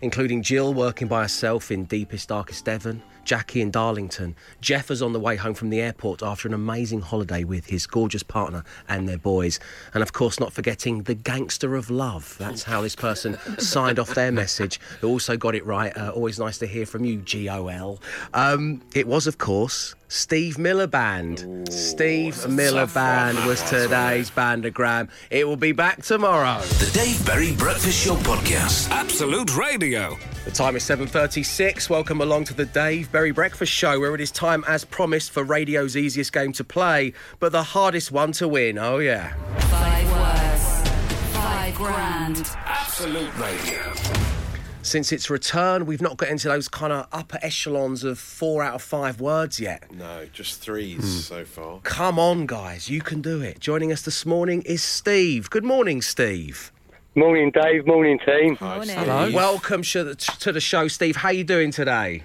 including 0.00 0.42
Jill 0.42 0.72
working 0.72 1.08
by 1.08 1.22
herself 1.22 1.70
in 1.70 1.84
Deepest, 1.84 2.28
Darkest 2.28 2.64
Devon, 2.64 3.02
Jackie 3.24 3.60
in 3.60 3.70
Darlington. 3.70 4.36
Jeff 4.60 4.90
is 4.90 5.02
on 5.02 5.12
the 5.12 5.20
way 5.20 5.36
home 5.36 5.54
from 5.54 5.70
the 5.70 5.80
airport 5.80 6.22
after 6.22 6.48
an 6.48 6.54
amazing 6.54 7.00
holiday 7.00 7.44
with 7.44 7.66
his 7.66 7.86
gorgeous 7.86 8.22
partner 8.22 8.64
and 8.88 9.08
their 9.08 9.18
boys. 9.18 9.58
And 9.92 10.02
of 10.02 10.12
course, 10.12 10.38
not 10.38 10.52
forgetting 10.52 11.02
the 11.02 11.14
gangster 11.14 11.76
of 11.76 11.90
love. 11.90 12.36
That's 12.38 12.62
how 12.62 12.80
this 12.80 12.96
person 12.96 13.38
signed 13.58 13.98
off 13.98 14.14
their 14.14 14.32
message. 14.32 14.80
Who 15.00 15.08
also 15.08 15.36
got 15.36 15.54
it 15.54 15.64
right. 15.64 15.96
Uh, 15.96 16.10
always 16.10 16.38
nice 16.38 16.58
to 16.58 16.66
hear 16.66 16.86
from 16.86 17.04
you, 17.04 17.22
GOL. 17.22 18.00
Um, 18.32 18.82
it 18.94 19.06
was, 19.06 19.26
of 19.26 19.38
course, 19.38 19.94
Steve 20.08 20.58
Miller 20.58 20.86
Band. 20.86 21.68
Steve 21.72 22.48
Miller 22.48 22.86
Band 22.86 23.38
was 23.46 23.62
today's 23.62 24.30
bandagram. 24.30 25.08
It 25.30 25.46
will 25.46 25.56
be 25.56 25.72
back 25.72 26.02
tomorrow. 26.02 26.60
The 26.62 26.90
Dave 26.94 27.24
Berry 27.26 27.52
Breakfast 27.56 28.04
Show 28.04 28.14
Podcast. 28.16 28.90
Absolute 28.90 29.56
Radio. 29.56 30.16
The 30.44 30.50
time 30.50 30.76
is 30.76 30.82
7.36. 30.84 31.88
Welcome 31.88 32.20
along 32.20 32.44
to 32.44 32.54
the 32.54 32.66
Dave 32.66 33.10
Berry 33.10 33.30
Breakfast 33.30 33.72
Show, 33.72 33.98
where 33.98 34.14
it 34.14 34.20
is 34.20 34.30
time, 34.30 34.62
as 34.68 34.84
promised, 34.84 35.30
for 35.30 35.42
radio's 35.42 35.96
easiest 35.96 36.34
game 36.34 36.52
to 36.52 36.62
play, 36.62 37.14
but 37.38 37.50
the 37.50 37.62
hardest 37.62 38.12
one 38.12 38.32
to 38.32 38.46
win. 38.46 38.76
Oh, 38.76 38.98
yeah. 38.98 39.32
Five 39.70 40.12
words. 40.12 41.34
Five 41.34 41.74
grand. 41.74 42.56
Absolute 42.66 43.34
Radio. 43.38 43.94
Since 44.82 45.12
its 45.12 45.30
return, 45.30 45.86
we've 45.86 46.02
not 46.02 46.18
got 46.18 46.28
into 46.28 46.48
those 46.48 46.68
kind 46.68 46.92
of 46.92 47.08
upper 47.10 47.38
echelons 47.40 48.04
of 48.04 48.18
four 48.18 48.62
out 48.62 48.74
of 48.74 48.82
five 48.82 49.22
words 49.22 49.58
yet. 49.58 49.90
No, 49.94 50.26
just 50.30 50.60
threes 50.60 51.00
hmm. 51.00 51.20
so 51.20 51.44
far. 51.46 51.80
Come 51.84 52.18
on, 52.18 52.44
guys, 52.44 52.90
you 52.90 53.00
can 53.00 53.22
do 53.22 53.40
it. 53.40 53.60
Joining 53.60 53.90
us 53.90 54.02
this 54.02 54.26
morning 54.26 54.60
is 54.66 54.82
Steve. 54.82 55.48
Good 55.48 55.64
morning, 55.64 56.02
Steve. 56.02 56.70
Morning, 57.16 57.50
Dave. 57.52 57.86
Morning, 57.86 58.18
team. 58.26 58.56
Hello. 58.56 59.30
Welcome 59.32 59.82
sh- 59.84 59.92
to 60.40 60.52
the 60.52 60.60
show, 60.60 60.88
Steve. 60.88 61.16
How 61.16 61.28
are 61.28 61.32
you 61.32 61.44
doing 61.44 61.70
today? 61.70 62.24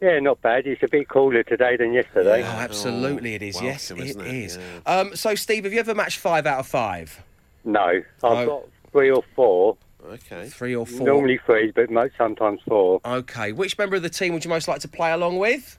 Yeah, 0.00 0.20
not 0.20 0.40
bad. 0.42 0.66
It's 0.66 0.82
a 0.82 0.88
bit 0.88 1.08
cooler 1.08 1.42
today 1.42 1.76
than 1.76 1.92
yesterday. 1.92 2.42
Oh, 2.42 2.46
absolutely, 2.46 3.34
it 3.34 3.42
is. 3.42 3.60
yes, 3.60 3.90
welcome, 3.90 4.04
it 4.06 4.10
isn't 4.10 4.26
it? 4.26 4.34
is. 4.34 4.58
Um, 4.84 5.16
so, 5.16 5.34
Steve, 5.34 5.64
have 5.64 5.72
you 5.72 5.80
ever 5.80 5.94
matched 5.94 6.18
five 6.18 6.46
out 6.46 6.60
of 6.60 6.66
five? 6.66 7.20
No, 7.64 7.80
I've 7.80 8.04
Oh. 8.22 8.46
got 8.46 8.62
three 8.92 9.10
or 9.10 9.24
four. 9.34 9.76
Okay. 10.08 10.48
Three 10.50 10.76
or 10.76 10.86
four? 10.86 11.04
Normally 11.04 11.40
three, 11.44 11.72
but 11.72 11.90
mo- 11.90 12.10
sometimes 12.16 12.60
four. 12.68 13.00
Okay. 13.04 13.50
Which 13.50 13.76
member 13.76 13.96
of 13.96 14.02
the 14.02 14.10
team 14.10 14.34
would 14.34 14.44
you 14.44 14.50
most 14.50 14.68
like 14.68 14.78
to 14.82 14.88
play 14.88 15.10
along 15.10 15.38
with? 15.38 15.78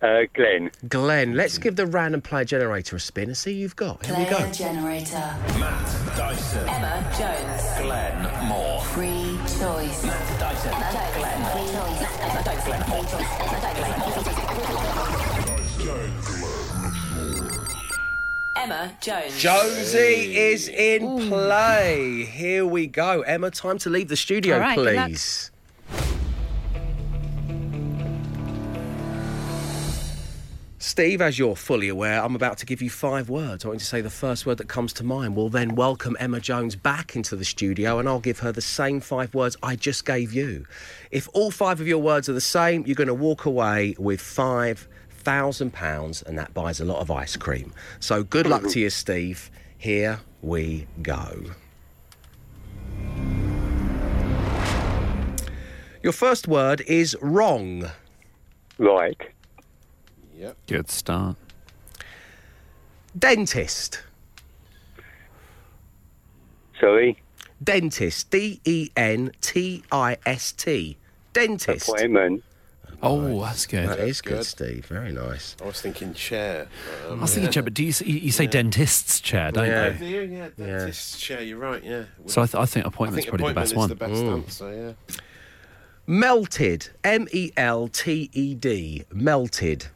Uh, 0.00 0.22
Glenn. 0.32 0.70
Glenn. 0.88 1.34
Let's 1.34 1.58
give 1.58 1.74
the 1.74 1.84
random 1.86 2.20
player 2.22 2.44
generator 2.44 2.94
a 2.96 3.00
spin 3.00 3.24
and 3.30 3.36
see 3.36 3.54
who 3.54 3.58
you've 3.60 3.74
got. 3.76 4.06
Here 4.06 4.16
we 4.16 4.24
Player 4.26 4.46
go. 4.46 4.52
generator. 4.52 5.16
Matt 5.58 6.16
Dyson. 6.16 6.68
Emma 6.68 7.02
Jones. 7.18 7.62
Glenn 7.82 8.46
Moore. 8.48 8.80
Free 8.82 9.36
choice. 9.58 10.04
Matt 10.04 10.38
Dyson. 10.38 10.70
Glenn. 11.18 11.44
Free 11.50 11.66
choice. 11.74 12.02
Emma 12.20 12.42
Jones. 12.44 12.64
Glenn. 12.64 12.82
Free 12.84 13.06
choice. 13.10 14.38
Emma 18.56 18.92
Jones. 19.00 19.40
Jonesy 19.40 20.36
is 20.36 20.68
in 20.68 21.28
play. 21.28 22.24
Here 22.24 22.66
we 22.66 22.86
go. 22.86 23.22
Emma, 23.22 23.50
time 23.50 23.78
to 23.78 23.90
leave 23.90 24.08
the 24.08 24.16
studio, 24.16 24.54
All 24.56 24.60
right, 24.60 24.76
good 24.76 24.96
luck. 24.96 25.08
please. 25.08 25.50
Steve, 30.80 31.20
as 31.20 31.36
you're 31.36 31.56
fully 31.56 31.88
aware, 31.88 32.22
I'm 32.22 32.36
about 32.36 32.58
to 32.58 32.66
give 32.66 32.80
you 32.80 32.88
five 32.88 33.28
words. 33.28 33.64
I 33.64 33.68
want 33.68 33.76
you 33.76 33.80
to 33.80 33.84
say 33.84 34.00
the 34.00 34.10
first 34.10 34.46
word 34.46 34.58
that 34.58 34.68
comes 34.68 34.92
to 34.94 35.04
mind. 35.04 35.34
We'll 35.34 35.48
then 35.48 35.74
welcome 35.74 36.16
Emma 36.20 36.38
Jones 36.38 36.76
back 36.76 37.16
into 37.16 37.34
the 37.34 37.44
studio 37.44 37.98
and 37.98 38.08
I'll 38.08 38.20
give 38.20 38.38
her 38.38 38.52
the 38.52 38.60
same 38.60 39.00
five 39.00 39.34
words 39.34 39.56
I 39.60 39.74
just 39.74 40.04
gave 40.04 40.32
you. 40.32 40.66
If 41.10 41.28
all 41.32 41.50
five 41.50 41.80
of 41.80 41.88
your 41.88 41.98
words 41.98 42.28
are 42.28 42.32
the 42.32 42.40
same, 42.40 42.86
you're 42.86 42.94
going 42.94 43.08
to 43.08 43.14
walk 43.14 43.44
away 43.44 43.96
with 43.98 44.20
five 44.20 44.86
thousand 45.10 45.72
pounds 45.72 46.22
and 46.22 46.38
that 46.38 46.54
buys 46.54 46.80
a 46.80 46.84
lot 46.84 47.00
of 47.00 47.10
ice 47.10 47.36
cream. 47.36 47.72
So 47.98 48.22
good 48.22 48.46
luck 48.46 48.68
to 48.68 48.78
you, 48.78 48.88
Steve. 48.88 49.50
Here 49.78 50.20
we 50.42 50.86
go. 51.02 51.42
Your 56.04 56.12
first 56.12 56.46
word 56.46 56.82
is 56.82 57.16
wrong. 57.20 57.90
Right. 58.78 59.20
Yep. 60.38 60.56
Good 60.68 60.90
start. 60.90 61.36
Dentist. 63.18 64.02
Sorry. 66.80 67.20
Dentist. 67.62 68.30
D 68.30 68.60
E 68.64 68.90
N 68.96 69.32
T 69.40 69.82
I 69.90 70.16
S 70.24 70.52
T. 70.52 70.96
Dentist. 71.32 71.88
Appointment. 71.88 72.44
Oh, 73.02 73.40
that's 73.42 73.66
good. 73.66 73.88
That 73.88 74.00
is 74.00 74.20
good, 74.20 74.38
good. 74.38 74.46
Steve. 74.46 74.86
Very 74.86 75.12
nice. 75.12 75.54
I 75.62 75.66
was 75.66 75.80
thinking 75.80 76.14
chair. 76.14 76.66
Um, 77.08 77.18
I 77.20 77.22
was 77.22 77.34
thinking 77.34 77.52
chair, 77.52 77.62
but 77.62 77.74
do 77.74 77.84
you, 77.84 77.92
you 78.04 78.14
you 78.18 78.32
say 78.32 78.46
dentist's 78.48 79.20
chair, 79.20 79.52
don't 79.52 79.66
Yeah. 79.68 79.96
you? 79.98 80.06
Yeah, 80.06 80.20
yeah, 80.22 80.48
dentist's 80.56 81.18
chair. 81.20 81.40
You're 81.42 81.58
right. 81.58 81.82
Yeah. 81.82 82.04
So 82.26 82.42
I, 82.42 82.46
th- 82.46 82.56
I 82.60 82.66
think 82.66 82.86
I 82.86 82.88
appointment's 82.88 83.26
think 83.26 83.38
probably 83.38 83.52
appointment 83.52 83.88
the 83.90 83.94
best 83.94 84.16
one. 84.16 84.38
the 84.38 84.44
best 84.48 84.60
answer. 84.62 84.94
Yeah. 85.08 85.16
Melted. 86.08 86.88
M 87.04 87.28
E 87.32 87.52
L 87.56 87.86
T 87.88 88.30
E 88.32 88.54
D. 88.54 89.04
Melted. 89.12 89.86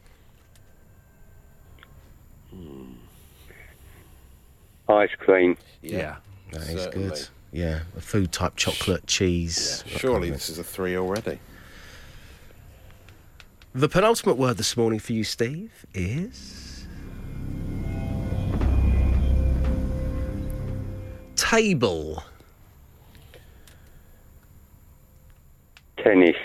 Ice 4.89 5.09
cream. 5.19 5.57
yeah. 5.81 6.17
That 6.51 6.69
is 6.69 6.87
good. 6.87 7.27
Yeah. 7.51 7.81
A 7.97 8.01
food 8.01 8.31
type 8.31 8.55
chocolate, 8.55 9.07
cheese. 9.07 9.83
Yeah, 9.87 9.97
Surely 9.97 10.29
this 10.29 10.49
is 10.49 10.59
a 10.59 10.63
three 10.63 10.97
already. 10.97 11.39
The 13.75 13.89
penultimate 13.89 14.37
word 14.37 14.57
this 14.57 14.77
morning 14.77 14.99
for 14.99 15.13
you, 15.13 15.23
Steve, 15.23 15.85
is. 15.93 16.85
Table. 21.35 22.23
Tennis. 25.97 26.35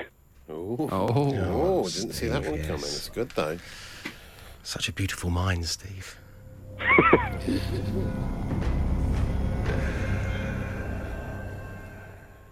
Ooh. 0.51 0.89
Oh. 0.91 1.09
Oh, 1.11 1.89
didn't 1.89 2.13
see 2.13 2.29
that 2.29 2.45
one 2.45 2.55
yes. 2.55 2.67
coming. 2.67 2.83
It's 2.83 3.09
good 3.11 3.31
though. 3.31 3.59
Such 4.63 4.89
a 4.89 4.93
beautiful 4.93 5.31
mind, 5.31 5.67
Steve. 5.67 6.19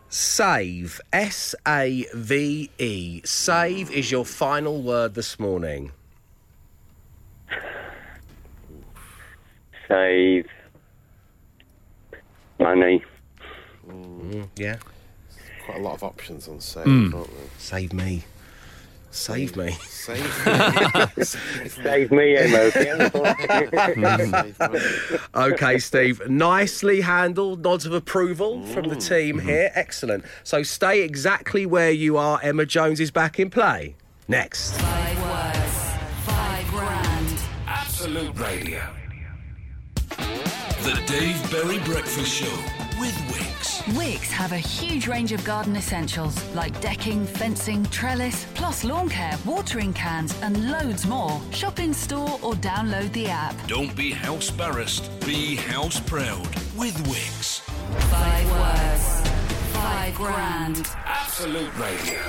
Save. 0.08 1.00
S 1.12 1.54
A 1.66 2.06
V 2.14 2.70
E. 2.78 3.20
Save 3.24 3.90
is 3.90 4.10
your 4.10 4.24
final 4.24 4.80
word 4.82 5.14
this 5.14 5.38
morning. 5.38 5.92
Save. 9.88 10.46
Money. 12.58 13.04
Mm, 13.86 14.48
yeah. 14.56 14.76
Quite 15.64 15.78
a 15.78 15.82
lot 15.82 15.94
of 15.94 16.02
options 16.04 16.48
on 16.48 16.60
save, 16.60 16.86
Mm. 16.86 17.14
aren't 17.14 17.28
there? 17.28 17.46
Save 17.58 17.92
me. 17.92 18.24
Save 19.16 19.56
me. 19.56 19.72
Save. 19.88 21.10
Save 21.82 22.12
me, 22.12 22.36
eh, 22.36 22.70
Emma. 22.76 24.36
Okay, 25.34 25.78
Steve. 25.78 26.28
Nicely 26.28 27.00
handled. 27.00 27.64
Nods 27.64 27.86
of 27.86 27.92
approval 27.92 28.64
from 28.66 28.88
the 28.88 28.96
mm. 28.96 29.08
team 29.08 29.38
mm-hmm. 29.38 29.48
here. 29.48 29.72
Excellent. 29.74 30.24
So 30.44 30.62
stay 30.62 31.02
exactly 31.02 31.64
where 31.66 31.90
you 31.90 32.18
are. 32.18 32.38
Emma 32.42 32.66
Jones 32.66 33.00
is 33.00 33.10
back 33.10 33.40
in 33.40 33.48
play. 33.50 33.96
Next. 34.28 34.78
Five 34.78 35.22
words. 35.22 35.90
Five 36.24 36.68
grand. 36.68 37.40
Absolute 37.66 38.38
Radio. 38.38 38.82
The 40.08 41.02
Dave 41.06 41.50
Berry 41.50 41.78
Breakfast 41.80 42.32
Show 42.32 42.75
with 42.98 43.16
Wix. 43.30 43.82
Wix 43.96 44.30
have 44.30 44.52
a 44.52 44.58
huge 44.58 45.06
range 45.06 45.32
of 45.32 45.44
garden 45.44 45.76
essentials 45.76 46.36
like 46.54 46.78
decking, 46.80 47.26
fencing, 47.26 47.84
trellis, 47.86 48.46
plus 48.54 48.84
lawn 48.84 49.08
care, 49.08 49.36
watering 49.44 49.92
cans, 49.92 50.34
and 50.42 50.70
loads 50.70 51.06
more. 51.06 51.40
Shop 51.50 51.78
in 51.78 51.92
store 51.92 52.38
or 52.42 52.54
download 52.54 53.12
the 53.12 53.26
app. 53.26 53.54
Don't 53.66 53.94
be 53.96 54.10
house 54.10 54.50
barrassed, 54.50 55.10
be 55.26 55.56
house 55.56 56.00
proud 56.00 56.48
with 56.76 56.96
Wix. 57.08 57.60
Five 58.10 58.50
words. 58.50 59.30
Five 59.72 60.14
grand. 60.14 60.88
Absolute 61.04 61.76
Radio. 61.78 62.20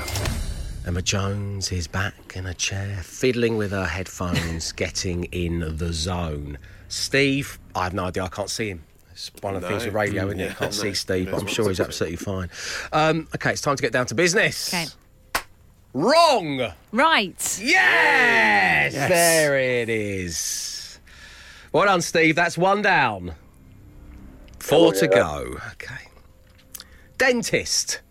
Emma 0.85 1.01
Jones 1.01 1.71
is 1.71 1.87
back 1.87 2.13
in 2.35 2.45
a 2.45 2.53
chair, 2.53 3.01
fiddling 3.03 3.57
with 3.57 3.71
her 3.71 3.85
headphones, 3.85 4.71
getting 4.83 5.25
in 5.25 5.77
the 5.77 5.91
zone. 5.91 6.57
Steve, 6.87 7.59
I 7.75 7.83
have 7.83 7.93
no 7.93 8.05
idea. 8.05 8.23
I 8.23 8.29
can't 8.29 8.49
see 8.49 8.69
him. 8.69 8.83
It's 9.17 9.31
one 9.41 9.55
of 9.55 9.63
the 9.63 9.67
things 9.67 9.83
with 9.83 9.95
radio, 9.95 10.27
isn't 10.27 10.39
it? 10.39 10.43
Yeah, 10.43 10.53
Can't 10.59 10.73
see 10.73 10.89
no. 10.89 10.93
Steve, 10.93 11.31
but 11.31 11.41
I'm 11.41 11.47
sure 11.47 11.67
he's 11.69 11.77
do. 11.77 11.83
absolutely 11.85 12.17
fine. 12.17 12.51
Um, 12.93 13.27
okay, 13.33 13.49
it's 13.49 13.61
time 13.61 13.75
to 13.75 13.81
get 13.81 13.91
down 13.91 14.05
to 14.05 14.15
business. 14.15 14.71
Okay. 14.71 14.85
Wrong. 15.95 16.71
Right. 16.91 17.59
Yes! 17.59 18.93
Yes. 18.93 19.09
There 19.09 19.57
it 19.57 19.89
is. 19.89 20.99
Well 21.71 21.85
done, 21.85 22.01
Steve. 22.01 22.35
That's 22.35 22.59
one 22.59 22.83
down. 22.83 23.33
Four 24.59 24.93
to 24.93 25.05
yeah. 25.05 25.15
go. 25.15 25.57
Okay. 25.71 26.05
Dentist. 27.17 28.01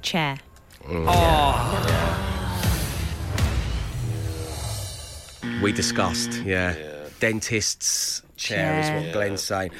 Chair. 0.00 0.38
We 5.62 5.72
discussed, 5.72 6.32
yeah. 6.42 6.74
Dentist's 7.18 8.22
chair 8.36 8.80
is 8.80 8.86
Chair. 8.88 9.00
what 9.00 9.12
Glenn's 9.12 9.42
saying. 9.42 9.70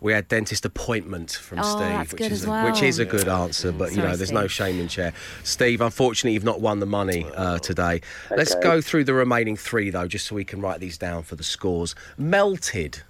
We 0.00 0.12
had 0.12 0.28
dentist 0.28 0.64
appointment 0.64 1.30
from 1.32 1.58
Oh, 1.58 1.62
Steve, 1.62 1.80
that's 1.88 2.12
which 2.12 2.18
good 2.22 2.32
is 2.32 2.42
as 2.42 2.46
a, 2.46 2.50
well. 2.50 2.64
which 2.70 2.82
is 2.82 2.98
a 2.98 3.04
good 3.04 3.28
answer, 3.28 3.70
but 3.72 3.92
you 3.92 3.98
know, 3.98 4.16
there's 4.16 4.32
no 4.32 4.42
Steve. 4.46 4.52
shame 4.52 4.80
in 4.80 4.88
chair. 4.88 5.12
Steve, 5.44 5.80
unfortunately, 5.82 6.32
you've 6.32 6.44
not 6.44 6.60
won 6.60 6.80
the 6.80 6.86
money 6.86 7.26
uh, 7.34 7.58
today. 7.58 8.00
Let's 8.30 8.54
go 8.56 8.80
through 8.80 9.04
the 9.04 9.14
remaining 9.14 9.56
three 9.56 9.90
though, 9.90 10.08
just 10.08 10.26
so 10.26 10.34
we 10.34 10.44
can 10.44 10.60
write 10.60 10.80
these 10.80 10.96
down 10.98 11.22
for 11.22 11.36
the 11.36 11.44
scores. 11.44 11.94
Melted. 12.16 13.02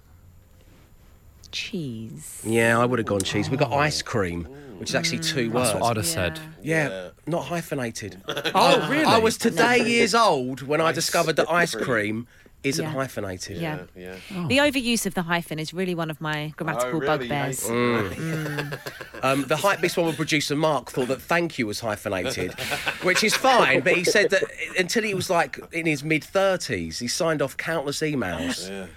Cheese. 1.52 2.42
Yeah, 2.44 2.78
I 2.78 2.84
would 2.84 2.98
have 2.98 3.06
gone 3.06 3.20
cheese. 3.20 3.48
We 3.50 3.56
got 3.56 3.72
ice 3.72 4.02
cream, 4.02 4.44
which 4.78 4.90
is 4.90 4.94
actually 4.94 5.20
two 5.20 5.50
words. 5.50 5.70
That's 5.70 5.80
what 5.80 5.90
I'd 5.90 5.96
have 5.96 6.06
said. 6.06 6.40
Yeah, 6.62 7.10
not 7.26 7.44
hyphenated. 7.46 8.22
Oh, 8.54 8.88
really? 8.90 9.04
I 9.04 9.18
was 9.18 9.36
today 9.38 9.84
years 9.88 10.14
old 10.14 10.62
when 10.62 10.80
I 10.80 10.92
discovered 10.92 11.36
that 11.36 11.50
ice 11.50 11.74
cream 11.74 12.26
isn't 12.62 12.84
Yeah. 12.84 12.90
hyphenated. 12.90 13.58
Yeah. 13.58 13.82
Yeah. 13.94 14.14
The 14.48 14.58
overuse 14.58 15.06
of 15.06 15.14
the 15.14 15.22
hyphen 15.22 15.58
is 15.60 15.72
really 15.72 15.94
one 15.94 16.10
of 16.10 16.20
my 16.20 16.52
grammatical 16.56 16.96
Oh, 16.96 16.98
really? 16.98 17.28
bugbears. 17.28 17.62
Mm. 17.64 18.78
Um, 19.22 19.42
the 19.44 19.54
Hypebeast 19.56 19.96
one 19.96 20.06
with 20.06 20.16
producer 20.16 20.56
Mark 20.56 20.90
thought 20.90 21.08
that 21.08 21.22
thank 21.22 21.58
you 21.58 21.66
was 21.66 21.80
hyphenated, 21.80 22.58
which 23.02 23.22
is 23.22 23.34
fine, 23.36 23.80
but 23.82 23.94
he 23.94 24.02
said 24.04 24.30
that 24.30 24.42
until 24.78 25.04
he 25.04 25.14
was 25.14 25.30
like 25.30 25.60
in 25.72 25.86
his 25.86 26.02
mid 26.02 26.22
30s, 26.22 26.98
he 26.98 27.06
signed 27.08 27.40
off 27.40 27.56
countless 27.56 28.00
emails 28.00 28.88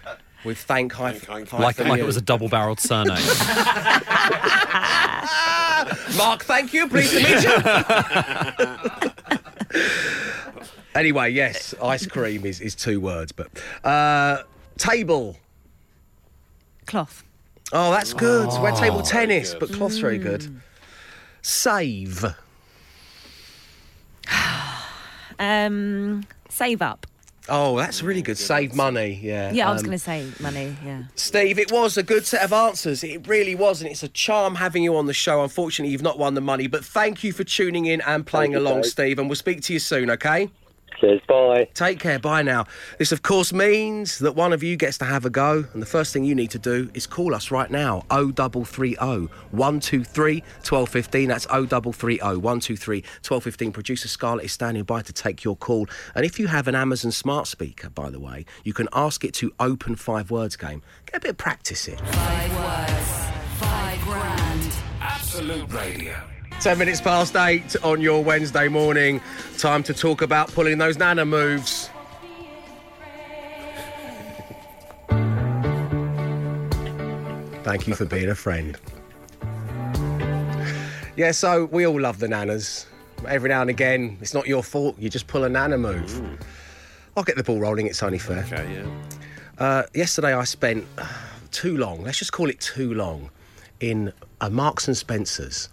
with 0.44 0.58
thank 0.60 0.92
hyphen. 0.94 1.48
Like, 1.60 1.80
like 1.80 2.00
it 2.00 2.06
was 2.06 2.18
a 2.18 2.22
double-barreled 2.22 2.80
surname. 2.80 3.18
Mark, 6.18 6.44
thank 6.44 6.74
you. 6.74 6.88
Pleased 6.88 7.14
to 7.14 7.24
meet 7.24 7.44
you. 7.44 9.12
anyway, 11.00 11.32
yes, 11.32 11.74
ice 11.82 12.06
cream 12.06 12.46
is, 12.46 12.62
is 12.62 12.76
two 12.76 13.00
words, 13.00 13.32
but 13.32 13.48
uh, 13.84 14.44
table. 14.78 15.38
Cloth. 16.86 17.24
Oh, 17.72 17.92
that's 17.92 18.14
good. 18.14 18.50
We're 18.62 18.76
table 18.76 19.02
tennis, 19.02 19.52
good. 19.52 19.60
but 19.60 19.72
cloth's 19.74 20.00
very 20.00 20.18
good. 20.18 20.62
Save. 21.42 22.26
Um, 25.42 26.26
save 26.50 26.82
up. 26.82 27.08
Oh, 27.50 27.78
that's 27.78 28.02
really 28.04 28.22
good. 28.22 28.38
Save 28.38 28.76
money. 28.76 29.20
Yeah. 29.22 29.52
Yeah, 29.52 29.70
I 29.70 29.74
was 29.74 29.82
Um, 29.82 29.88
going 29.88 29.98
to 29.98 30.04
say 30.04 30.28
money. 30.40 30.76
Yeah. 30.86 31.04
Steve, 31.16 31.58
it 31.60 31.72
was 31.72 31.98
a 31.98 32.04
good 32.04 32.26
set 32.26 32.44
of 32.44 32.54
answers. 32.54 33.04
It 33.04 33.28
really 33.28 33.56
was, 33.56 33.82
and 33.82 33.90
it's 33.90 34.04
a 34.04 34.08
charm 34.08 34.56
having 34.56 34.84
you 34.84 34.96
on 34.96 35.06
the 35.06 35.14
show. 35.14 35.44
Unfortunately, 35.44 35.92
you've 35.92 36.02
not 36.02 36.18
won 36.20 36.34
the 36.36 36.42
money, 36.42 36.68
but 36.68 36.86
thank 36.86 37.24
you 37.24 37.34
for 37.34 37.44
tuning 37.44 37.86
in 37.86 38.02
and 38.02 38.26
playing 38.26 38.52
Thank 38.54 38.62
you, 38.62 38.68
along, 38.68 38.82
Dave. 38.82 38.92
Steve, 38.92 39.20
and 39.20 39.28
we'll 39.30 39.36
speak 39.36 39.62
to 39.64 39.74
you 39.74 39.80
soon, 39.80 40.10
okay? 40.12 40.50
Cheers, 41.00 41.22
bye. 41.28 41.68
Take 41.74 42.00
care. 42.00 42.20
Bye 42.20 42.42
now. 42.42 42.66
This, 42.98 43.12
of 43.12 43.22
course, 43.22 43.54
means 43.54 44.20
that 44.20 44.36
one 44.36 44.52
of 44.52 44.64
you 44.64 44.76
gets 44.76 44.98
to 45.00 45.06
have 45.06 45.26
a 45.26 45.30
go, 45.30 45.66
and 45.74 45.82
the 45.82 45.86
first 45.86 46.12
thing 46.12 46.26
you 46.26 46.36
need 46.36 46.52
to 46.52 46.60
do 46.60 46.90
is 46.94 47.08
call 47.08 47.34
us 47.34 47.52
right 47.52 47.72
now 47.72 48.04
0330 48.10 48.96
123 49.52 50.42
1215. 50.42 51.28
That's 51.30 51.46
0330 51.46 52.18
123 52.20 52.98
1215. 52.98 53.72
Producer 53.72 54.08
Scarlett 54.08 54.46
is 54.46 54.52
standing 54.52 54.84
by 54.84 55.02
to 55.02 55.14
take 55.14 55.44
your 55.44 55.56
call. 55.56 55.88
And 56.16 56.26
if 56.26 56.40
you 56.40 56.48
have 56.48 56.68
an 56.68 56.76
Amazon 56.76 57.12
smart 57.12 57.48
speaker, 57.48 57.90
by 57.90 58.10
the 58.10 58.20
way, 58.20 58.46
you 58.64 58.74
can 58.74 58.90
ask 58.94 59.24
it 59.24 59.34
to 59.36 59.54
open 59.60 59.96
five 59.96 60.32
words 60.32 60.58
game. 60.58 60.82
Get 61.06 61.18
a 61.18 61.20
bit 61.22 61.32
of 61.32 61.38
practice 61.38 61.88
in. 61.88 61.98
Five 61.98 62.56
words, 62.58 63.60
five 63.60 64.02
grand. 64.02 64.74
Absolute 65.02 65.72
Radio. 65.72 66.39
10 66.60 66.78
minutes 66.78 67.00
past 67.00 67.38
eight 67.38 67.76
on 67.84 68.02
your 68.02 68.22
Wednesday 68.22 68.68
morning. 68.68 69.22
Time 69.58 69.82
to 69.84 69.94
talk 69.94 70.22
about 70.22 70.52
pulling 70.52 70.78
those 70.78 70.98
nana 70.98 71.26
moves. 71.26 71.90
Thank 77.64 77.88
you 77.88 77.96
for 77.96 78.04
being 78.04 78.30
a 78.30 78.36
friend. 78.36 78.78
Yeah, 81.16 81.32
so 81.32 81.66
we 81.66 81.88
all 81.88 82.00
love 82.00 82.20
the 82.20 82.28
nanas. 82.28 82.86
Every 83.26 83.48
now 83.48 83.62
and 83.62 83.70
again, 83.70 84.18
it's 84.20 84.34
not 84.34 84.46
your 84.46 84.64
fault. 84.64 84.98
You 85.00 85.10
just 85.10 85.28
pull 85.28 85.46
a 85.46 85.50
nana 85.50 85.78
move. 85.78 86.40
I'll 87.16 87.24
get 87.24 87.38
the 87.38 87.44
ball 87.44 87.60
rolling. 87.62 87.88
It's 87.88 88.04
only 88.04 88.20
fair. 88.20 88.40
Okay, 88.40 88.74
yeah. 88.74 89.64
Uh, 89.64 89.84
yesterday, 89.94 90.34
I 90.34 90.44
spent 90.44 90.86
uh, 90.98 91.08
too 91.52 91.78
long. 91.78 92.04
Let's 92.04 92.18
just 92.18 92.34
call 92.34 92.50
it 92.50 92.60
too 92.60 92.94
long 92.94 93.30
in 93.80 94.12
a 94.42 94.50
Marks 94.50 94.88
and 94.88 94.98
Spencers, 94.98 95.70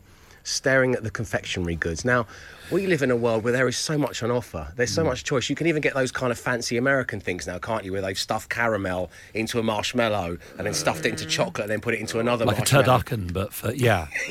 staring 0.47 0.95
at 0.95 1.02
the 1.02 1.11
confectionery 1.11 1.76
goods. 1.76 2.04
Now, 2.04 2.26
we 2.71 2.87
live 2.87 3.02
in 3.02 3.11
a 3.11 3.17
world 3.17 3.45
where 3.45 3.52
there 3.52 3.69
is 3.69 3.76
so 3.76 3.99
much 3.99 4.23
on 4.23 4.30
offer. 4.30 4.73
There's 4.76 4.93
so 4.93 5.02
hmm. 5.02 5.09
much 5.09 5.25
choice. 5.25 5.49
You 5.50 5.56
can 5.56 5.67
even 5.67 5.82
get 5.82 5.95
those 5.95 6.11
kind 6.11 6.32
of 6.32 6.39
fancy 6.39 6.76
American 6.76 7.21
things 7.21 7.47
now, 7.47 7.59
can't 7.59 7.85
you? 7.85 7.93
Where 7.93 8.00
they've 8.00 8.19
stuffed 8.19 8.49
caramel 8.49 9.11
into 9.35 9.59
a 9.59 9.63
marshmallow 9.63 10.39
and 10.59 10.67
then 10.67 10.75
stuffed 10.75 11.06
it 11.06 11.11
into 11.11 11.25
hmm. 11.25 11.30
chocolate 11.30 11.65
and 11.65 11.71
then 11.71 11.80
put 11.80 11.95
it 11.95 12.00
into 12.00 12.19
another 12.19 12.45
like 12.45 12.59
a 12.59 12.63
turducken, 12.63 13.32
but 13.32 13.52
for, 13.52 13.73
yeah. 13.73 14.09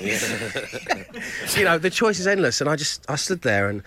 you 1.58 1.64
know, 1.64 1.78
the 1.78 1.92
choice 1.92 2.20
is 2.20 2.28
endless. 2.28 2.62
And 2.62 2.70
I 2.70 2.76
just, 2.76 3.10
I 3.10 3.16
stood 3.16 3.42
there 3.42 3.70
and 3.70 3.84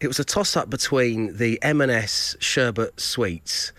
it 0.00 0.08
was 0.08 0.18
a 0.18 0.24
toss 0.24 0.56
up 0.56 0.70
between 0.70 1.36
the 1.36 1.62
M&S 1.62 2.36
sherbet 2.40 3.00
sweets 3.00 3.72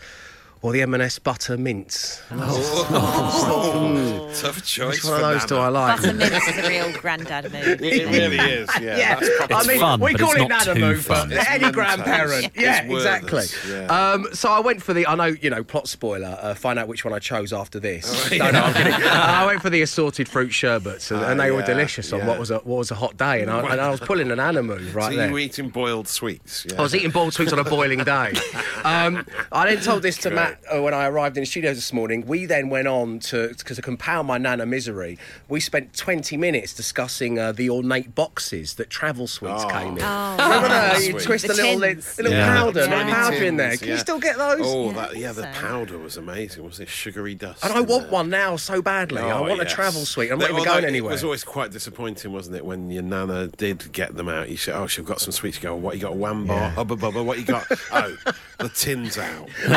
or 0.63 0.71
the 0.71 0.81
M&S 0.81 1.19
butter 1.19 1.57
mints. 1.57 2.21
And 2.31 2.41
I 2.41 2.47
was 2.47 2.57
just- 2.57 2.85
Oh, 2.91 4.31
tough 4.33 4.65
choice. 4.65 4.95
Which 4.95 5.03
one 5.03 5.13
of 5.13 5.19
for 5.19 5.33
those 5.33 5.45
do 5.45 5.57
I 5.57 5.67
like? 5.67 5.97
Butter 6.01 6.13
mince 6.13 6.47
is 6.47 6.57
a 6.57 6.67
real 6.69 6.91
grandad 6.93 7.43
move. 7.51 7.81
It 7.81 8.07
really 8.09 8.37
is, 8.37 8.69
yeah. 8.81 8.97
Yeah, 8.97 9.19
That's 9.19 9.37
proper 9.37 9.53
I 9.53 9.63
mean, 9.67 9.79
fun, 9.79 9.99
we 9.99 10.11
but 10.13 10.21
call 10.21 10.31
it's 10.31 10.41
it 10.41 10.47
not 10.47 10.65
Nana 10.65 10.79
too 10.79 10.85
move, 10.85 11.05
fun. 11.05 11.29
but 11.29 11.37
It's 11.37 11.49
any 11.49 11.71
grandparent. 11.71 12.45
It's 12.45 12.57
Yeah, 12.57 12.83
exactly. 12.83 13.43
yeah. 13.69 13.85
Um, 14.13 14.27
so 14.33 14.49
I 14.49 14.59
went 14.61 14.81
for 14.81 14.93
the, 14.93 15.05
I 15.05 15.15
know, 15.15 15.25
you 15.25 15.49
know, 15.49 15.63
plot 15.63 15.87
spoiler, 15.87 16.37
uh, 16.41 16.55
find 16.55 16.79
out 16.79 16.87
which 16.87 17.03
one 17.05 17.13
I 17.13 17.19
chose 17.19 17.53
after 17.53 17.79
this. 17.79 18.09
Oh, 18.33 18.37
no, 18.37 18.51
no, 18.51 18.61
I'm 18.63 18.73
kidding. 18.73 18.93
Uh, 19.03 19.09
I 19.09 19.45
went 19.45 19.61
for 19.61 19.69
the 19.69 19.81
assorted 19.81 20.27
fruit 20.29 20.53
sherbets, 20.53 21.11
and, 21.11 21.21
and 21.21 21.39
Oh, 21.39 21.43
they 21.43 21.51
were 21.51 21.61
delicious 21.61 22.11
on 22.13 22.19
yeah. 22.19 22.27
what 22.27 22.39
was 22.39 22.51
a, 22.51 22.59
what 22.59 22.77
was 22.77 22.89
a 22.91 22.95
hot 22.95 23.17
day, 23.17 23.41
and 23.41 23.51
I, 23.51 23.59
and 23.71 23.81
I 23.81 23.89
was 23.89 23.99
pulling 23.99 24.31
an 24.31 24.37
Nana 24.37 24.63
move 24.63 24.95
right 24.95 25.11
so 25.11 25.17
there. 25.17 25.27
you 25.27 25.33
were 25.33 25.39
eating 25.39 25.69
boiled 25.69 26.07
sweets. 26.07 26.65
Yeah. 26.69 26.79
I 26.79 26.81
was 26.81 26.95
eating 26.95 27.11
boiled 27.11 27.33
sweets 27.33 27.51
on 27.53 27.59
a 27.59 27.63
boiling 27.63 28.03
day. 28.03 28.33
Um, 28.85 29.25
I 29.51 29.73
then 29.73 29.81
told 29.81 30.01
this 30.03 30.17
to 30.19 30.29
Great. 30.29 30.52
Matt 30.53 30.77
uh, 30.77 30.81
when 30.81 30.93
I 30.93 31.07
arrived 31.07 31.37
in 31.37 31.41
the 31.41 31.45
studio 31.45 31.73
this 31.73 31.91
morning. 31.93 32.25
We 32.25 32.45
then 32.45 32.69
went 32.69 32.87
on 32.87 33.19
to, 33.19 33.49
because 33.49 33.77
to 33.77 33.81
compound 33.81 34.27
my 34.27 34.37
nana 34.37 34.65
misery, 34.65 35.17
we 35.47 35.59
spent 35.59 35.95
20 35.95 36.37
minutes 36.37 36.73
discussing 36.73 37.39
uh, 37.39 37.51
the 37.51 37.69
ornate 37.69 38.15
boxes 38.15 38.75
that 38.75 38.89
Travel 38.89 39.27
Sweets 39.27 39.63
Oh. 39.65 39.69
came 39.69 39.97
in. 39.97 40.03
Oh, 40.03 40.37
Remember 40.39 40.67
that? 40.69 40.97
Sweet. 40.97 41.07
You 41.15 41.19
twist 41.19 41.47
The 41.47 41.53
the, 41.53 41.61
little, 41.63 41.79
lid, 41.79 42.01
the 42.01 42.23
little 42.23 42.37
Yeah. 42.37 42.55
powder, 42.57 42.79
Yeah. 42.85 42.97
little 42.97 43.13
powder 43.13 43.43
in 43.43 43.57
there. 43.57 43.69
Tins, 43.69 43.79
Can 43.81 43.89
you 43.89 43.97
still 43.97 44.19
get 44.19 44.37
those? 44.37 44.59
Oh, 44.63 44.85
Yeah, 44.87 44.93
that, 44.93 45.15
yeah, 45.17 45.31
the 45.31 45.53
so. 45.53 45.59
powder 45.59 45.97
was 45.97 46.17
amazing. 46.17 46.63
Was 46.63 46.79
it 46.79 46.89
sugary 46.89 47.35
dust? 47.35 47.63
And 47.63 47.73
I 47.73 47.81
want 47.81 48.03
there? 48.03 48.11
one 48.11 48.29
now 48.29 48.55
so 48.55 48.81
badly. 48.81 49.21
I 49.21 49.31
Oh, 49.31 49.41
want 49.43 49.61
a. 49.61 49.65
Travel 49.65 50.05
Sweet. 50.05 50.31
I'm 50.31 50.37
They- 50.39 50.45
not 50.45 50.51
even 50.51 50.67
although 50.67 50.81
going 50.81 50.95
It 50.95 51.03
was 51.03 51.23
always 51.23 51.43
quite 51.43 51.71
disappointing, 51.71 52.31
wasn't 52.31 52.57
it, 52.57 52.65
when 52.65 52.89
your 52.91 53.01
nana 53.03 53.47
did 53.47 53.91
get 53.91 54.15
them 54.15 54.29
out? 54.29 54.49
You 54.49 54.57
said, 54.57 54.75
"Oh, 54.75 54.85
she've 54.87 55.05
got 55.05 55.19
some 55.21 55.31
sweets." 55.31 55.57
You 55.57 55.63
go, 55.63 55.75
"What 55.75 55.95
you 55.95 56.01
got? 56.01 56.11
A 56.11 56.15
wham 56.15 56.45
bar, 56.45 56.57
Yeah. 56.57 56.69
hubba 56.71 56.95
bubba. 56.95 57.23
What 57.25 57.39
you 57.39 57.45
got? 57.45 57.65
oh, 57.91 58.15
the 58.59 58.69
tin's 58.69 59.17
out." 59.17 59.49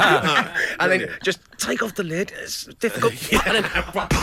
and 0.00 0.92
then 0.92 1.08
just 1.22 1.40
take 1.58 1.82
off 1.82 1.94
the 1.94 2.02
lid. 2.02 2.32
It's 2.42 2.64
difficult. 2.64 3.12
and 3.46 3.64
then 3.64 4.20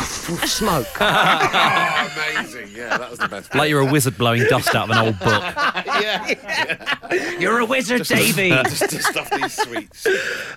smoke. 0.47 0.87
oh, 0.99 2.11
amazing! 2.35 2.75
Yeah, 2.75 2.97
that 2.97 3.09
was 3.09 3.19
the 3.19 3.27
best. 3.27 3.53
Like 3.55 3.69
you're 3.69 3.87
a 3.87 3.91
wizard 3.91 4.17
blowing 4.17 4.43
dust 4.49 4.73
out 4.75 4.89
of 4.89 4.97
an 4.97 5.05
old 5.05 5.19
book. 5.19 5.43
yeah, 5.85 7.39
You're 7.39 7.59
a 7.59 7.65
wizard, 7.65 8.03
Davy. 8.03 8.49
just 8.49 8.89
to 8.89 9.01
stuff 9.01 9.29
these 9.29 9.53
sweets. 9.53 10.05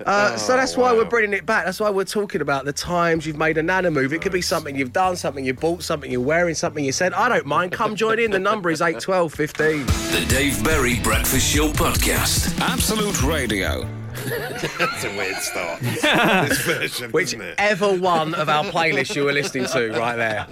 Uh, 0.05 0.37
so 0.37 0.57
that's 0.57 0.77
why 0.77 0.93
wow. 0.93 0.99
we're 0.99 1.05
bringing 1.05 1.35
it 1.35 1.47
back. 1.47 1.65
That's 1.65 1.81
why 1.81 1.91
we're 1.91 2.05
talking 2.05 2.41
about 2.41 2.65
the 2.65 2.73
times 2.73 3.27
you've 3.27 3.39
made 3.39 3.59
a 3.59 3.63
nana 3.63 3.91
move. 3.91 4.13
It 4.13 4.23
could 4.23 4.33
be 4.33 4.43
something 4.43 4.77
you've 4.77 4.93
done, 4.93 5.17
something 5.17 5.45
you 5.45 5.55
bought, 5.55 5.83
something 5.83 6.11
you're 6.11 6.21
wearing, 6.21 6.55
something 6.55 6.85
you 6.85 6.93
said. 6.93 7.13
I 7.15 7.29
don't 7.29 7.47
mind. 7.47 7.73
Come 7.73 7.95
join 7.95 8.19
in. 8.19 8.31
The 8.31 8.39
number 8.39 8.71
is 8.71 8.81
8 8.81 9.01
12 9.01 9.33
15. 9.33 9.87
The 9.87 10.27
Dave 10.29 10.63
Berry 10.65 10.99
Breakfast 11.01 11.47
Show 11.47 11.69
Podcast. 11.69 12.59
Absolute 12.61 13.23
Radio. 13.23 14.00
That's 14.79 15.05
a 15.05 15.17
weird 15.17 15.37
start. 15.37 15.81
this 15.81 16.61
version, 16.63 17.11
isn't 17.15 17.41
it? 17.41 17.59
Whichever 17.61 17.93
one 17.99 18.35
of 18.35 18.49
our 18.49 18.65
playlists 18.65 19.15
you 19.17 19.25
were 19.25 19.33
listening 19.33 19.67
to 19.67 19.91
right 19.99 20.17
there. 20.17 20.47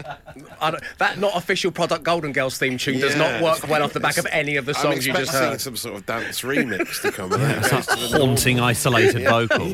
I 0.61 0.71
don't, 0.71 0.83
that 0.99 1.19
not 1.19 1.37
official 1.37 1.71
product 1.71 2.05
Golden 2.05 2.33
Girls 2.33 2.59
theme 2.59 2.79
tune 2.79 3.01
does 3.01 3.17
not 3.17 3.43
work 3.43 3.67
well 3.69 3.83
off 3.83 3.93
the 3.93 4.01
back 4.01 4.19
of 4.19 4.27
any 4.31 4.57
of 4.57 4.65
the 4.67 4.75
I'm 4.77 4.83
songs 4.83 5.07
you 5.07 5.13
just 5.13 5.25
expecting 5.25 5.51
heard. 5.51 5.61
some 5.61 5.77
sort 5.77 5.97
of 5.97 6.07
dance 6.07 6.43
remix 6.43 7.01
to 7.03 7.13
come. 7.13 7.31
Yeah, 7.33 7.59
It's 7.59 7.73
like 7.73 7.89
haunting, 8.13 8.61
isolated 8.61 9.25
vocals. 9.29 9.73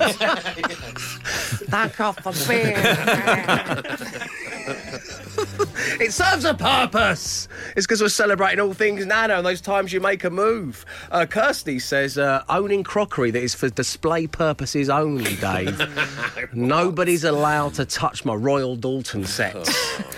Back 1.69 2.01
off 2.01 2.17
the 2.23 2.33
beer. 2.49 2.75
it 4.67 6.13
serves 6.13 6.45
a 6.45 6.55
purpose. 6.55 7.49
It's 7.77 7.87
because 7.87 8.01
we're 8.03 8.09
celebrating 8.09 8.61
all 8.61 8.75
things 8.75 9.05
Nana 9.07 9.35
and 9.35 9.47
those 9.47 9.61
times 9.61 9.93
you 9.93 10.01
make 10.01 10.25
a 10.25 10.31
move. 10.31 10.85
Uh, 11.11 11.27
Kirsty 11.27 11.79
says, 11.79 12.19
uh, 12.19 12.43
owning 12.49 12.85
crockery 12.85 13.31
that 13.31 13.43
is 13.43 13.55
for 13.55 13.69
display 13.69 14.27
purposes 14.27 14.89
only, 14.89 15.37
Dave. 15.37 15.81
Nobody's 16.53 17.25
allowed 17.25 17.75
to 17.75 17.85
touch 17.85 18.25
my 18.25 18.35
Royal 18.35 18.77
Doulton 18.77 19.27
set. 19.27 19.55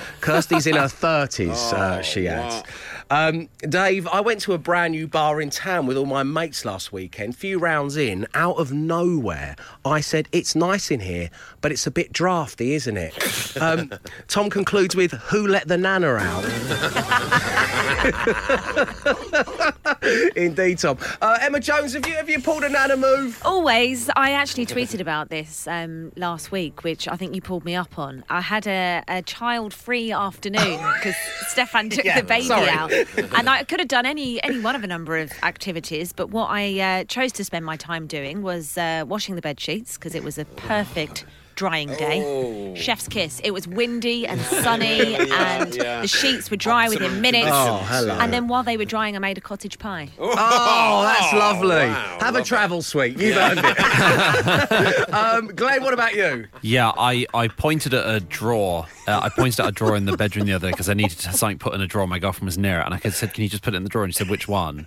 Kirsty's 0.21 0.67
in 0.67 0.77
her 0.77 0.85
30s, 0.85 1.73
uh, 1.73 2.03
she 2.03 2.29
adds. 2.29 2.63
Um, 3.11 3.49
Dave, 3.59 4.07
I 4.09 4.21
went 4.21 4.41
to 4.43 4.53
a 4.53 4.59
brand 4.59 4.93
new 4.93 5.07
bar 5.07 5.41
in 5.41 5.51
town 5.51 5.87
with 5.87 5.97
all 5.97 6.07
my 6.07 6.23
mates 6.23 6.65
last 6.65 6.93
weekend. 6.93 7.37
Few 7.37 7.59
rounds 7.59 7.97
in, 7.97 8.27
out 8.35 8.57
of 8.57 8.73
nowhere, 8.73 9.57
I 9.85 10.01
said, 10.01 10.29
It's 10.33 10.55
nice 10.57 10.91
in 10.91 11.01
here, 11.01 11.31
but 11.61 11.71
it's 11.71 11.87
a 11.87 11.91
bit 11.91 12.13
drafty, 12.13 12.75
isn't 12.75 12.97
it? 12.97 13.57
Um, 13.61 13.93
Tom 14.29 14.51
concludes 14.51 14.97
with, 14.97 15.13
Who 15.13 15.47
let 15.47 15.69
the 15.69 15.79
nana 15.79 16.15
out? 16.15 16.45
Indeed, 20.37 20.79
Tom. 20.79 20.99
Uh, 21.21 21.39
Emma 21.41 21.61
Jones, 21.61 21.93
have 21.95 22.07
you, 22.07 22.15
have 22.15 22.31
you 22.31 22.41
pulled 22.41 22.65
a 22.65 22.69
nana 22.69 22.97
move? 22.97 23.41
Always. 23.45 24.09
I 24.17 24.33
actually 24.33 24.67
tweeted 24.67 25.01
about 25.01 25.29
this 25.31 25.67
um, 25.67 26.13
last 26.17 26.53
week, 26.53 26.85
which 26.85 27.09
I 27.09 27.17
think 27.17 27.35
you 27.35 27.41
pulled 27.41 27.65
me 27.65 27.75
up 27.75 27.99
on. 27.99 28.25
I 28.29 28.41
had 28.41 28.67
a, 28.67 29.03
a 29.09 29.23
child 29.23 29.75
free 29.75 30.13
afternoon 30.13 30.79
because 30.95 31.17
Stefan 31.49 31.91
took 31.91 32.05
Yeah, 32.05 32.21
the 32.21 32.27
baby 32.27 32.45
sorry. 32.47 32.69
out. 32.69 32.93
And 33.37 33.51
I 33.51 33.65
could 33.65 33.81
have 33.81 33.89
done 33.89 34.07
any, 34.07 34.43
any 34.43 34.61
one 34.61 34.75
of 34.75 34.85
a 34.85 34.87
number 34.87 35.17
of 35.19 35.31
activities, 35.43 36.13
but 36.13 36.31
what 36.31 36.47
I 36.51 36.81
uh, 36.81 37.05
chose 37.05 37.33
to 37.33 37.45
spend 37.45 37.65
my 37.67 37.77
time 37.77 38.07
doing 38.07 38.43
was 38.43 38.79
uh, 38.79 39.05
washing 39.07 39.35
the 39.35 39.43
bed 39.43 39.61
sheets 39.61 39.97
because 39.99 40.15
it 40.15 40.23
was 40.25 40.39
a 40.39 40.45
perfect 40.45 41.25
drying 41.57 41.89
day. 41.89 42.23
Oh. 42.25 42.75
Chef's 42.77 43.09
kiss. 43.09 43.41
It 43.43 43.51
was 43.51 43.67
windy 43.67 44.27
and 44.27 44.41
sunny, 44.43 45.15
and 45.17 45.75
yeah. 45.75 46.03
the 46.03 46.07
sheets 46.07 46.51
were 46.51 46.57
dry 46.57 46.89
within 46.89 47.21
minutes. 47.21 47.49
Oh, 47.51 47.79
hello. 47.89 48.15
And 48.19 48.33
then 48.33 48.47
while 48.47 48.63
they 48.63 48.77
were 48.77 48.85
drying, 48.85 49.17
I 49.17 49.19
made 49.19 49.39
a 49.39 49.41
cottage 49.41 49.79
pie. 49.79 50.11
Oh, 50.19 51.03
that's 51.03 51.33
lovely. 51.33 51.89
Have 52.25 52.37
a 52.37 52.45
travel 52.45 52.83
sweet. 52.83 53.19
You've 53.19 53.37
earned 53.37 53.61
it. 53.63 55.15
um, 55.15 55.49
Glenn, 55.49 55.83
what 55.83 55.95
about 55.95 56.15
you? 56.15 56.47
Yeah, 56.61 56.93
I, 56.97 57.27
I 57.35 57.49
pointed 57.49 57.95
at 57.95 58.07
a 58.07 58.21
drawer. 58.21 58.87
Uh, 59.09 59.21
I 59.23 59.29
pointed 59.31 59.61
at 59.61 59.69
a 59.69 59.73
drawer 59.73 59.97
in 59.97 60.05
the 60.05 60.17
bedroom 60.17 60.47
the 60.47 60.53
other 60.53 60.69
day 60.69 60.73
because 60.73 60.89
I 60.89 60.95
needed 60.95 61.19
to- 61.21 61.33
something 61.33 61.59
put 61.59 61.75
in 61.75 61.81
a 61.81 61.87
drawer. 61.87 62.07
My 62.07 62.19
girlfriend 62.19 62.47
was 62.47 62.59
near 62.59 62.81
it, 62.81 62.85
and 62.85 62.95
I 62.95 62.99
could- 62.99 63.15
said, 63.15 63.33
"Can 63.33 63.45
you 63.45 63.49
just 63.49 63.63
put 63.63 63.73
it 63.73 63.79
in 63.79 63.83
the 63.83 63.89
drawer?" 63.89 64.05
And 64.05 64.13
she 64.13 64.19
said, 64.19 64.29
"Which 64.29 64.47
one?" 64.47 64.87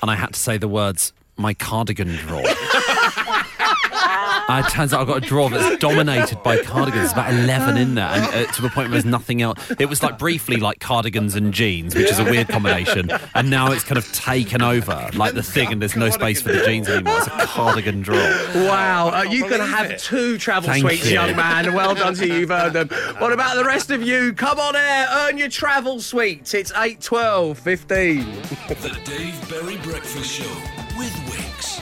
And 0.00 0.10
I 0.10 0.14
had 0.14 0.34
to 0.34 0.38
say 0.38 0.58
the 0.58 0.68
words, 0.68 1.12
"My 1.36 1.54
cardigan 1.54 2.14
drawer." 2.16 2.44
Uh, 4.06 4.62
it 4.64 4.70
turns 4.70 4.92
out 4.92 5.00
I've 5.00 5.06
got 5.06 5.24
a 5.24 5.26
drawer 5.26 5.48
that's 5.50 5.78
dominated 5.78 6.42
by 6.42 6.62
cardigans. 6.62 7.02
There's 7.02 7.12
about 7.12 7.32
11 7.32 7.76
in 7.76 7.94
there, 7.94 8.06
and 8.06 8.24
uh, 8.48 8.52
to 8.52 8.62
the 8.62 8.68
point 8.68 8.88
where 8.88 9.00
there's 9.00 9.04
nothing 9.04 9.42
else. 9.42 9.58
It 9.78 9.88
was 9.88 10.02
like 10.02 10.18
briefly 10.18 10.56
like 10.56 10.80
cardigans 10.80 11.34
and 11.34 11.52
jeans, 11.52 11.94
which 11.94 12.10
is 12.10 12.18
a 12.18 12.24
weird 12.24 12.48
combination, 12.48 13.10
and 13.34 13.50
now 13.50 13.72
it's 13.72 13.84
kind 13.84 13.98
of 13.98 14.10
taken 14.12 14.62
over 14.62 15.08
like 15.14 15.34
the 15.34 15.42
thing, 15.42 15.72
and 15.72 15.80
there's 15.80 15.96
no 15.96 16.10
space 16.10 16.42
for 16.42 16.52
the 16.52 16.64
jeans 16.64 16.88
anymore. 16.88 17.16
It's 17.18 17.26
a 17.26 17.46
cardigan 17.46 18.02
drawer. 18.02 18.18
Wow, 18.54 19.10
uh, 19.14 19.22
you 19.22 19.44
can 19.44 19.60
have 19.60 19.98
two 19.98 20.38
travel 20.38 20.68
Thank 20.68 20.82
sweets, 20.82 21.06
you. 21.06 21.14
young 21.14 21.34
man. 21.36 21.72
Well 21.74 21.94
done 21.94 22.14
to 22.14 22.26
you, 22.26 22.34
you've 22.34 22.50
earned 22.50 22.74
them. 22.74 22.88
What 23.18 23.32
about 23.32 23.56
the 23.56 23.64
rest 23.64 23.90
of 23.90 24.02
you? 24.02 24.32
Come 24.32 24.58
on 24.60 24.76
air, 24.76 25.08
earn 25.10 25.38
your 25.38 25.48
travel 25.48 26.00
sweets. 26.00 26.54
It's 26.54 26.72
8, 26.76 27.00
12, 27.00 27.58
15. 27.58 28.18
The 28.68 29.00
Dave 29.04 29.48
Berry 29.48 29.76
Breakfast 29.78 30.30
Show 30.30 30.44
with 30.44 30.73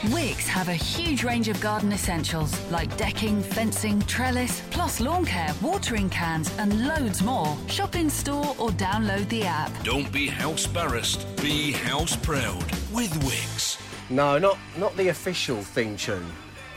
Wix. 0.05 0.15
Wix 0.15 0.49
have 0.49 0.69
a 0.69 0.75
huge 0.75 1.25
range 1.25 1.49
of 1.49 1.61
garden 1.61 1.93
essentials 1.93 2.59
like 2.71 2.97
decking, 2.97 3.43
fencing, 3.43 4.01
trellis, 4.03 4.63
plus 4.71 5.01
lawn 5.01 5.25
care, 5.25 5.55
watering 5.61 6.09
cans, 6.11 6.51
and 6.59 6.89
loads 6.89 7.23
more. 7.23 7.57
Shop 7.69 7.95
in 7.97 8.11
store 8.11 8.57
or 8.59 8.71
download 8.71 9.29
the 9.29 9.45
app. 9.45 9.71
Don't 9.85 10.11
be 10.13 10.27
house 10.27 10.67
barrassed, 10.67 11.27
be 11.43 11.73
house 11.73 12.17
proud 12.17 12.65
with 12.93 13.13
Wix. 13.25 13.79
No, 14.11 14.39
not 14.39 14.59
not 14.77 14.97
the 14.97 15.09
official 15.09 15.63
theme 15.63 15.97
tune. 15.97 16.27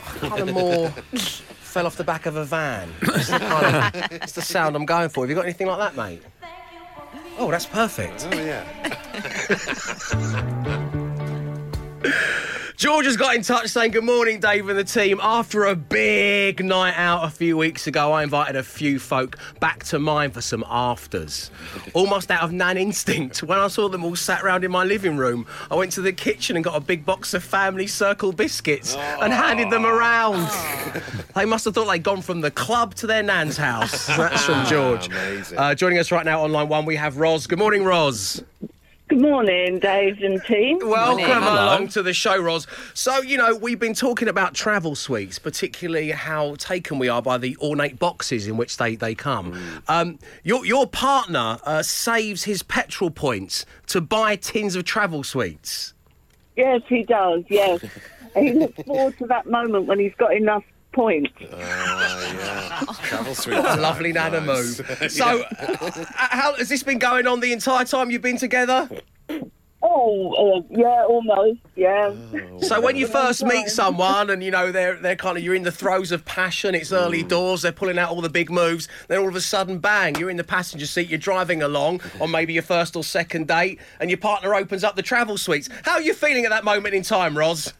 Kind 0.04 0.48
of 0.48 0.54
more 0.54 0.90
fell 1.16 1.86
off 1.86 1.96
the 1.96 2.04
back 2.04 2.26
of 2.26 2.36
a 2.36 2.44
van. 2.44 2.88
It's 3.02 3.28
the, 3.28 3.38
kind 3.38 3.76
of, 3.76 4.12
it's 4.12 4.32
the 4.32 4.42
sound 4.42 4.76
I'm 4.76 4.86
going 4.86 5.08
for. 5.08 5.24
Have 5.24 5.30
you 5.30 5.36
got 5.36 5.44
anything 5.44 5.66
like 5.66 5.78
that, 5.78 5.96
mate? 5.96 6.22
Oh, 7.38 7.50
that's 7.50 7.66
perfect. 7.66 8.26
Oh, 8.32 8.38
yeah. 8.38 8.64
George 12.86 13.06
has 13.06 13.16
got 13.16 13.34
in 13.34 13.42
touch 13.42 13.66
saying, 13.66 13.90
Good 13.90 14.04
morning, 14.04 14.38
Dave 14.38 14.68
and 14.68 14.78
the 14.78 14.84
team. 14.84 15.18
After 15.20 15.64
a 15.64 15.74
big 15.74 16.64
night 16.64 16.94
out 16.96 17.24
a 17.24 17.30
few 17.30 17.56
weeks 17.56 17.88
ago, 17.88 18.12
I 18.12 18.22
invited 18.22 18.54
a 18.54 18.62
few 18.62 19.00
folk 19.00 19.36
back 19.58 19.82
to 19.86 19.98
mine 19.98 20.30
for 20.30 20.40
some 20.40 20.64
afters. 20.68 21.50
Almost 21.94 22.30
out 22.30 22.44
of 22.44 22.52
nan 22.52 22.78
instinct, 22.78 23.42
when 23.42 23.58
I 23.58 23.66
saw 23.66 23.88
them 23.88 24.04
all 24.04 24.14
sat 24.14 24.44
round 24.44 24.62
in 24.62 24.70
my 24.70 24.84
living 24.84 25.16
room, 25.16 25.48
I 25.68 25.74
went 25.74 25.90
to 25.94 26.00
the 26.00 26.12
kitchen 26.12 26.54
and 26.54 26.64
got 26.64 26.76
a 26.76 26.80
big 26.80 27.04
box 27.04 27.34
of 27.34 27.42
family 27.42 27.88
circle 27.88 28.30
biscuits 28.30 28.94
and 28.94 29.32
handed 29.32 29.68
them 29.70 29.84
around. 29.84 30.48
They 31.34 31.44
must 31.44 31.66
have 31.66 31.74
thought 31.74 31.90
they'd 31.90 32.02
gone 32.02 32.22
from 32.22 32.40
the 32.40 32.50
club 32.50 32.94
to 32.94 33.06
their 33.06 33.22
nan's 33.22 33.58
house. 33.58 34.06
That's 34.06 34.44
from 34.44 34.64
George. 34.64 35.08
Amazing. 35.08 35.58
Uh, 35.58 35.74
joining 35.74 35.98
us 35.98 36.10
right 36.10 36.24
now 36.24 36.44
on 36.44 36.52
line 36.52 36.68
one, 36.68 36.86
we 36.86 36.96
have 36.96 37.18
Roz. 37.18 37.46
Good 37.46 37.58
morning, 37.58 37.84
Roz. 37.84 38.42
Good 39.08 39.20
morning, 39.20 39.78
Dave 39.78 40.20
and 40.20 40.42
team. 40.42 40.80
Welcome 40.82 41.44
along 41.44 41.88
to 41.88 42.02
the 42.02 42.12
show, 42.12 42.36
Roz. 42.42 42.66
So, 42.92 43.22
you 43.22 43.38
know, 43.38 43.54
we've 43.54 43.78
been 43.78 43.94
talking 43.94 44.26
about 44.26 44.52
travel 44.54 44.96
sweets, 44.96 45.38
particularly 45.38 46.10
how 46.10 46.56
taken 46.56 46.98
we 46.98 47.08
are 47.08 47.22
by 47.22 47.38
the 47.38 47.56
ornate 47.58 48.00
boxes 48.00 48.48
in 48.48 48.56
which 48.56 48.78
they, 48.78 48.96
they 48.96 49.14
come. 49.14 49.80
Um, 49.86 50.18
your, 50.42 50.66
your 50.66 50.88
partner 50.88 51.58
uh, 51.62 51.84
saves 51.84 52.42
his 52.42 52.64
petrol 52.64 53.10
points 53.10 53.64
to 53.86 54.00
buy 54.00 54.34
tins 54.34 54.74
of 54.74 54.82
travel 54.82 55.22
sweets. 55.22 55.94
Yes, 56.56 56.82
he 56.88 57.04
does. 57.04 57.44
Yes, 57.48 57.84
he 58.36 58.54
looks 58.54 58.82
forward 58.82 59.16
to 59.18 59.26
that 59.28 59.46
moment 59.46 59.86
when 59.86 60.00
he's 60.00 60.14
got 60.18 60.34
enough 60.34 60.64
points. 60.96 61.30
Travel 63.02 63.34
sweet. 63.34 63.58
Lovely 63.58 64.12
nana 64.12 64.40
move. 64.40 64.80
So, 65.10 65.42
uh, 65.60 65.96
how 66.14 66.54
has 66.54 66.68
this 66.68 66.82
been 66.82 66.98
going 66.98 67.26
on 67.26 67.40
the 67.40 67.52
entire 67.52 67.84
time 67.84 68.10
you've 68.10 68.22
been 68.22 68.38
together? 68.38 68.88
Oh, 69.82 70.32
uh, 70.32 70.62
yeah, 70.70 71.04
almost. 71.04 71.60
Yeah. 71.76 72.12
So 72.60 72.80
when 72.80 72.96
you 72.96 73.06
first 73.06 73.44
meet 73.44 73.68
someone 73.68 74.30
and 74.30 74.42
you 74.42 74.50
know 74.50 74.72
they're 74.72 74.96
they're 74.96 75.16
kind 75.16 75.36
of 75.38 75.44
you're 75.44 75.54
in 75.54 75.62
the 75.62 75.70
throes 75.70 76.10
of 76.12 76.24
passion, 76.24 76.74
it's 76.74 76.92
early 76.92 77.22
doors, 77.22 77.62
they're 77.62 77.72
pulling 77.72 77.98
out 77.98 78.10
all 78.10 78.20
the 78.20 78.30
big 78.30 78.50
moves, 78.50 78.88
then 79.08 79.18
all 79.18 79.28
of 79.28 79.36
a 79.36 79.40
sudden 79.40 79.78
bang, 79.78 80.16
you're 80.16 80.30
in 80.30 80.38
the 80.38 80.44
passenger 80.44 80.86
seat, 80.86 81.08
you're 81.08 81.18
driving 81.18 81.62
along 81.62 82.00
on 82.20 82.30
maybe 82.30 82.52
your 82.54 82.62
first 82.62 82.96
or 82.96 83.04
second 83.04 83.46
date, 83.46 83.78
and 84.00 84.10
your 84.10 84.18
partner 84.18 84.54
opens 84.54 84.82
up 84.82 84.96
the 84.96 85.02
travel 85.02 85.36
sweets. 85.36 85.68
How 85.84 85.92
are 85.92 86.02
you 86.02 86.14
feeling 86.14 86.44
at 86.44 86.50
that 86.50 86.64
moment 86.64 86.94
in 86.94 87.02
time, 87.02 87.36
Roz? 87.36 87.72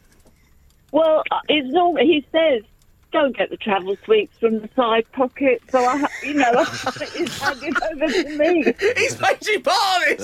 Well, 0.91 1.23
uh, 1.31 1.39
it's 1.49 1.75
all, 1.75 1.95
he 1.97 2.25
says, 2.31 2.63
don't 3.11 3.35
get 3.35 3.49
the 3.49 3.57
travel 3.57 3.95
sweets 4.03 4.37
from 4.37 4.59
the 4.59 4.69
side 4.75 5.05
pocket. 5.11 5.61
So 5.69 5.83
I, 5.83 5.97
ha- 5.97 6.07
you 6.23 6.33
know, 6.33 6.63
he's 7.15 7.39
handed 7.39 7.75
over 7.91 8.07
to 8.07 8.37
me. 8.37 8.73
He's 8.97 9.19
made 9.19 9.45
you 9.45 9.59
part 9.61 10.17
this. 10.17 10.23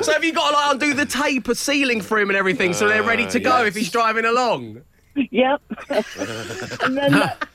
so 0.06 0.12
have 0.12 0.24
you 0.24 0.32
got 0.32 0.50
to 0.50 0.56
like 0.56 0.72
undo 0.72 0.94
the 0.94 1.06
tape, 1.06 1.48
a 1.48 1.54
ceiling 1.54 2.00
for 2.00 2.18
him 2.18 2.30
and 2.30 2.36
everything, 2.36 2.72
so 2.72 2.88
they're 2.88 3.02
ready 3.02 3.26
to 3.26 3.40
go 3.40 3.62
uh, 3.62 3.64
if 3.64 3.74
he's 3.74 3.90
driving 3.90 4.24
along? 4.24 4.82
Yep. 5.14 5.62
and 5.90 6.96
then, 6.96 7.12
that, 7.12 7.48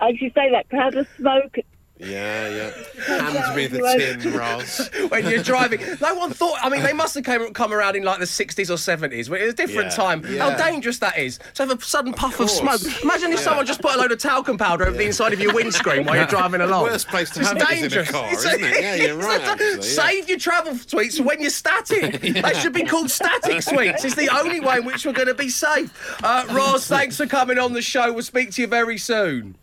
uh, 0.00 0.06
as 0.08 0.20
you 0.20 0.30
say, 0.30 0.50
that 0.50 0.68
cloud 0.68 0.94
of 0.94 1.08
smoke. 1.16 1.56
Yeah, 1.98 2.48
yeah. 2.50 2.70
Hand 3.30 3.56
me 3.56 3.66
the 3.68 3.78
tin, 4.20 4.32
Roz. 4.34 4.90
when 5.08 5.26
you're 5.30 5.42
driving. 5.42 5.80
No 6.00 6.14
one 6.14 6.30
thought. 6.30 6.58
I 6.62 6.68
mean, 6.68 6.82
they 6.82 6.92
must 6.92 7.14
have 7.14 7.24
came, 7.24 7.54
come 7.54 7.72
around 7.72 7.96
in 7.96 8.02
like 8.02 8.18
the 8.18 8.26
60s 8.26 8.68
or 8.68 8.74
70s, 8.74 9.30
but 9.30 9.40
it 9.40 9.44
was 9.44 9.54
a 9.54 9.56
different 9.56 9.90
Yeah, 9.92 9.96
time. 9.96 10.24
yeah. 10.28 10.50
How 10.50 10.56
dangerous 10.58 10.98
that 10.98 11.16
is 11.18 11.38
to 11.54 11.64
have 11.64 11.70
a 11.70 11.82
sudden 11.82 12.12
puff 12.12 12.32
of, 12.32 12.48
course. 12.48 12.58
smoke. 12.58 13.02
Imagine 13.02 13.32
if 13.32 13.38
Yeah. 13.38 13.44
someone 13.46 13.64
just 13.64 13.80
put 13.80 13.94
a 13.94 13.98
load 13.98 14.12
of 14.12 14.18
talcum 14.18 14.58
powder 14.58 14.86
over 14.86 14.96
the 14.96 15.06
inside 15.06 15.32
of 15.32 15.40
your 15.40 15.54
windscreen 15.54 16.04
while 16.04 16.16
you're 16.16 16.26
driving 16.36 16.60
along. 16.60 16.82
Worst 16.82 17.08
place 17.08 17.30
to 17.30 17.40
It's 17.40 17.48
have 17.48 17.56
it 17.56 17.62
is 17.62 17.68
in 17.70 17.76
a 17.76 17.80
dangerous. 17.88 18.10
car, 18.10 18.28
It's 18.30 18.44
isn't 18.44 18.62
it? 18.64 18.80
Yeah, 18.82 18.94
you're 18.96 19.16
right, 19.16 19.40
actually. 19.40 19.82
Save 19.82 20.28
your 20.28 20.38
travel 20.38 20.74
for 20.74 21.02
when 21.22 21.40
you're 21.40 21.48
static. 21.50 22.20
They 22.20 22.54
should 22.60 22.74
be 22.74 22.84
called 22.84 23.10
static 23.10 23.62
sweets. 23.62 24.04
It's 24.04 24.14
the 24.16 24.28
only 24.36 24.60
way 24.60 24.76
in 24.76 24.84
which 24.84 25.06
we're 25.06 25.12
going 25.12 25.28
to 25.28 25.34
be 25.34 25.48
safe. 25.48 25.90
Uh, 26.22 26.44
Roz, 26.50 26.86
thanks 26.86 27.16
for 27.16 27.26
coming 27.26 27.58
on 27.58 27.72
the 27.72 27.80
show. 27.82 28.12
We'll 28.12 28.22
speak 28.22 28.50
to 28.52 28.60
you 28.60 28.66
very 28.68 28.98
soon. 28.98 29.54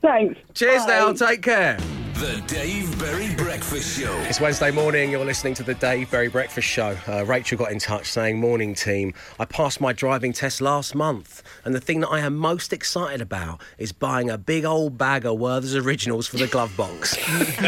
Thanks. 0.00 0.38
Cheers 0.54 0.84
Bye. 0.86 0.98
now. 0.98 1.12
Take 1.12 1.42
care. 1.42 1.78
The 2.14 2.42
Dave 2.46 2.98
Berry 2.98 3.34
Breakfast 3.34 3.98
Show. 3.98 4.14
It's 4.28 4.40
Wednesday 4.40 4.70
morning. 4.70 5.10
You're 5.10 5.24
listening 5.24 5.54
to 5.54 5.62
the 5.62 5.72
Dave 5.72 6.10
Berry 6.10 6.28
Breakfast 6.28 6.68
Show. 6.68 6.94
Uh, 7.08 7.24
Rachel 7.24 7.56
got 7.56 7.72
in 7.72 7.78
touch 7.78 8.06
saying, 8.06 8.38
"Morning 8.38 8.74
team. 8.74 9.14
I 9.38 9.46
passed 9.46 9.80
my 9.80 9.94
driving 9.94 10.34
test 10.34 10.60
last 10.60 10.94
month, 10.94 11.42
and 11.64 11.74
the 11.74 11.80
thing 11.80 12.00
that 12.00 12.08
I 12.08 12.18
am 12.20 12.36
most 12.36 12.74
excited 12.74 13.22
about 13.22 13.62
is 13.78 13.92
buying 13.92 14.28
a 14.28 14.36
big 14.36 14.66
old 14.66 14.98
bag 14.98 15.24
of 15.24 15.38
Werther's 15.38 15.74
Originals 15.74 16.26
for 16.26 16.36
the 16.36 16.46
glove 16.46 16.76
box. 16.76 17.16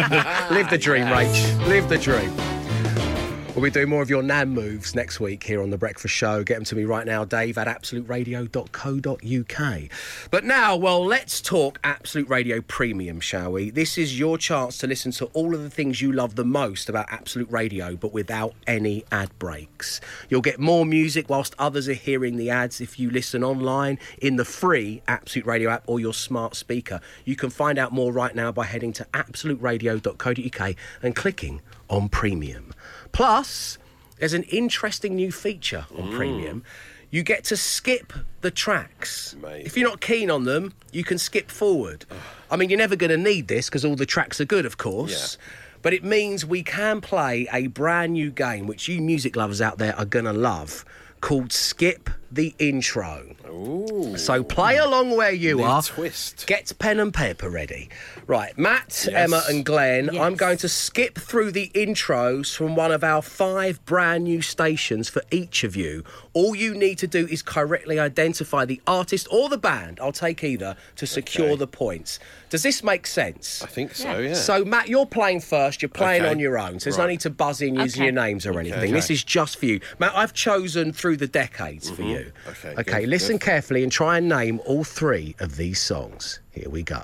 Live 0.50 0.68
the 0.68 0.78
dream, 0.78 1.06
Rach. 1.06 1.66
Live 1.66 1.88
the 1.88 1.96
dream." 1.96 2.61
We'll 3.54 3.62
be 3.62 3.70
doing 3.70 3.90
more 3.90 4.00
of 4.00 4.08
your 4.08 4.22
nan 4.22 4.48
moves 4.48 4.94
next 4.94 5.20
week 5.20 5.44
here 5.44 5.60
on 5.60 5.68
The 5.68 5.76
Breakfast 5.76 6.14
Show. 6.14 6.42
Get 6.42 6.54
them 6.54 6.64
to 6.64 6.74
me 6.74 6.84
right 6.84 7.06
now, 7.06 7.26
dave 7.26 7.58
at 7.58 7.66
absoluteradio.co.uk. 7.66 9.82
But 10.30 10.44
now, 10.44 10.74
well, 10.74 11.04
let's 11.04 11.42
talk 11.42 11.78
Absolute 11.84 12.30
Radio 12.30 12.62
Premium, 12.62 13.20
shall 13.20 13.52
we? 13.52 13.68
This 13.68 13.98
is 13.98 14.18
your 14.18 14.38
chance 14.38 14.78
to 14.78 14.86
listen 14.86 15.12
to 15.12 15.26
all 15.34 15.54
of 15.54 15.62
the 15.62 15.68
things 15.68 16.00
you 16.00 16.12
love 16.12 16.36
the 16.36 16.46
most 16.46 16.88
about 16.88 17.04
Absolute 17.10 17.50
Radio, 17.50 17.94
but 17.94 18.14
without 18.14 18.54
any 18.66 19.04
ad 19.12 19.38
breaks. 19.38 20.00
You'll 20.30 20.40
get 20.40 20.58
more 20.58 20.86
music 20.86 21.28
whilst 21.28 21.54
others 21.58 21.90
are 21.90 21.92
hearing 21.92 22.38
the 22.38 22.48
ads 22.48 22.80
if 22.80 22.98
you 22.98 23.10
listen 23.10 23.44
online 23.44 23.98
in 24.16 24.36
the 24.36 24.46
free 24.46 25.02
Absolute 25.06 25.44
Radio 25.44 25.68
app 25.68 25.82
or 25.86 26.00
your 26.00 26.14
smart 26.14 26.56
speaker. 26.56 27.02
You 27.26 27.36
can 27.36 27.50
find 27.50 27.78
out 27.78 27.92
more 27.92 28.12
right 28.12 28.34
now 28.34 28.50
by 28.50 28.64
heading 28.64 28.94
to 28.94 29.04
absoluteradio.co.uk 29.12 30.74
and 31.02 31.14
clicking 31.14 31.60
on 31.90 32.08
Premium. 32.08 32.72
Plus, 33.12 33.78
there's 34.18 34.34
an 34.34 34.42
interesting 34.44 35.14
new 35.14 35.30
feature 35.32 35.86
on 35.96 36.08
Mm. 36.12 36.16
Premium. 36.16 36.64
You 37.10 37.22
get 37.22 37.44
to 37.44 37.56
skip 37.58 38.12
the 38.40 38.50
tracks. 38.50 39.36
If 39.44 39.76
you're 39.76 39.88
not 39.88 40.00
keen 40.00 40.30
on 40.30 40.44
them, 40.44 40.72
you 40.92 41.04
can 41.04 41.18
skip 41.18 41.50
forward. 41.50 42.06
I 42.50 42.56
mean, 42.56 42.70
you're 42.70 42.78
never 42.78 42.96
going 42.96 43.10
to 43.10 43.18
need 43.18 43.48
this 43.48 43.68
because 43.68 43.84
all 43.84 43.96
the 43.96 44.06
tracks 44.06 44.40
are 44.40 44.46
good, 44.46 44.64
of 44.64 44.78
course. 44.78 45.36
But 45.82 45.92
it 45.92 46.04
means 46.04 46.46
we 46.46 46.62
can 46.62 47.00
play 47.02 47.48
a 47.52 47.66
brand 47.66 48.14
new 48.14 48.30
game, 48.30 48.66
which 48.66 48.88
you 48.88 49.00
music 49.02 49.36
lovers 49.36 49.60
out 49.60 49.76
there 49.78 49.94
are 49.96 50.04
going 50.06 50.24
to 50.24 50.32
love, 50.32 50.84
called 51.20 51.52
Skip 51.52 52.08
the 52.32 52.54
Intro. 52.58 53.36
So 54.16 54.42
play 54.42 54.78
along 54.78 55.16
where 55.16 55.30
you 55.32 55.56
Neat 55.58 55.62
are. 55.64 55.82
twist. 55.82 56.46
Get 56.46 56.72
pen 56.78 56.98
and 56.98 57.12
paper 57.12 57.50
ready. 57.50 57.90
Right, 58.26 58.56
Matt, 58.56 59.06
Yes. 59.06 59.08
Emma, 59.08 59.42
and 59.48 59.64
Glenn, 59.64 60.08
Yes. 60.12 60.22
I'm 60.22 60.34
going 60.36 60.56
to 60.58 60.68
skip 60.68 61.18
through 61.18 61.52
the 61.52 61.70
intros 61.74 62.54
from 62.56 62.74
one 62.76 62.90
of 62.92 63.04
our 63.04 63.20
five 63.20 63.84
brand 63.84 64.24
new 64.24 64.40
stations 64.40 65.08
for 65.08 65.22
each 65.30 65.64
of 65.64 65.76
you. 65.76 66.02
All 66.32 66.54
you 66.54 66.74
need 66.74 66.98
to 66.98 67.06
do 67.06 67.26
is 67.26 67.42
correctly 67.42 67.98
identify 67.98 68.64
the 68.64 68.80
artist 68.86 69.28
or 69.30 69.48
the 69.48 69.58
band. 69.58 69.98
I'll 70.00 70.12
take 70.12 70.42
either 70.42 70.76
to 70.96 71.06
secure 71.06 71.48
Okay. 71.50 71.56
the 71.56 71.66
points. 71.66 72.18
Does 72.48 72.62
this 72.62 72.82
make 72.82 73.06
sense? 73.06 73.62
I 73.62 73.66
think 73.66 73.94
so, 73.94 74.18
yeah. 74.18 74.34
So, 74.34 74.64
Matt, 74.64 74.88
you're 74.88 75.06
playing 75.06 75.40
first. 75.40 75.82
You're 75.82 75.88
playing 75.88 76.22
Okay. 76.22 76.30
on 76.30 76.38
your 76.38 76.58
own. 76.58 76.80
So 76.80 76.84
there's 76.90 76.98
no 76.98 77.06
need 77.06 77.20
to 77.20 77.30
buzz 77.30 77.60
in 77.60 77.74
using 77.74 78.00
Okay. 78.02 78.04
your 78.06 78.12
names 78.12 78.46
or 78.46 78.50
Okay. 78.50 78.60
anything. 78.70 78.92
This 78.92 79.10
is 79.10 79.22
just 79.24 79.58
for 79.58 79.66
you. 79.66 79.80
Matt, 79.98 80.12
I've 80.14 80.32
chosen 80.32 80.92
through 80.92 81.18
the 81.18 81.26
decades 81.26 81.90
for 81.90 82.02
Mhm. 82.02 82.10
Okay, 82.48 82.74
Okay, 82.78 83.00
good, 83.00 83.08
listen 83.08 83.36
good. 83.36 83.42
carefully 83.44 83.82
and 83.82 83.90
try 83.92 84.18
and 84.18 84.28
name 84.28 84.60
all 84.66 84.84
three 84.84 85.34
of 85.40 85.56
these 85.56 85.80
songs. 85.80 86.40
Here 86.50 86.68
we 86.68 86.82
go. 86.82 87.02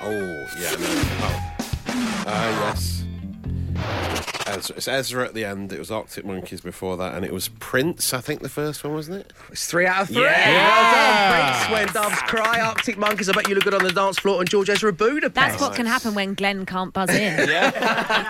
Oh, 0.00 0.46
yeah, 0.58 0.70
no. 0.78 0.86
Oh. 1.20 1.54
Ah, 2.30 2.70
yes. 2.74 3.04
Ezra, 4.56 4.76
it's 4.76 4.88
Ezra 4.88 5.24
at 5.26 5.34
the 5.34 5.44
end. 5.44 5.72
It 5.72 5.78
was 5.78 5.90
Arctic 5.90 6.24
Monkeys 6.24 6.60
before 6.60 6.96
that, 6.96 7.14
and 7.14 7.24
it 7.24 7.32
was 7.32 7.48
Prince, 7.48 8.12
I 8.14 8.20
think, 8.20 8.42
the 8.42 8.48
first 8.48 8.82
one, 8.84 8.94
wasn't 8.94 9.18
it? 9.20 9.32
It's 9.50 9.66
three 9.66 9.86
out 9.86 10.02
of 10.02 10.08
three. 10.08 10.22
Yeah. 10.22 10.52
Well 10.52 10.92
done, 10.92 11.32
Prince. 11.32 11.70
When 11.72 11.86
doves 12.02 12.22
cry, 12.22 12.60
Arctic 12.60 12.98
Monkeys. 12.98 13.28
I 13.28 13.32
bet 13.32 13.48
you 13.48 13.54
look 13.54 13.64
good 13.64 13.74
on 13.74 13.84
the 13.84 13.92
dance 13.92 14.18
floor. 14.18 14.40
And 14.40 14.48
George 14.48 14.70
Ezra 14.70 14.92
Budapest. 14.92 15.34
That's 15.34 15.60
what 15.60 15.74
can 15.74 15.86
happen 15.86 16.14
when 16.14 16.34
Glenn 16.34 16.64
can't 16.66 16.92
buzz 16.92 17.10
in. 17.10 17.48
Yeah. 17.58 17.70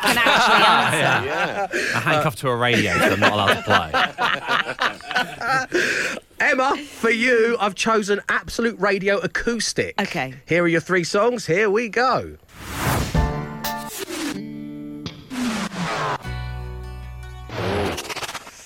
can 0.09 0.19
actually 0.19 1.29
answer. 1.69 1.97
I 1.97 2.01
handcuff 2.01 2.37
to 2.37 2.49
a 2.49 2.57
radio, 2.57 2.93
so 2.99 3.13
I'm 3.13 3.21
not 3.21 3.33
allowed 3.33 3.55
to 3.55 3.63
play. 3.63 3.91
Emma, 6.41 6.77
for 6.77 7.11
you, 7.11 7.57
I've 7.59 7.75
chosen 7.75 8.21
Absolute 8.29 8.79
Radio 8.79 9.19
Acoustic. 9.19 10.01
Okay. 10.01 10.35
Here 10.47 10.63
are 10.63 10.69
your 10.69 10.81
three 10.81 11.03
songs. 11.05 11.47
Here 11.47 11.69
we 11.69 11.89
go. 11.89 12.37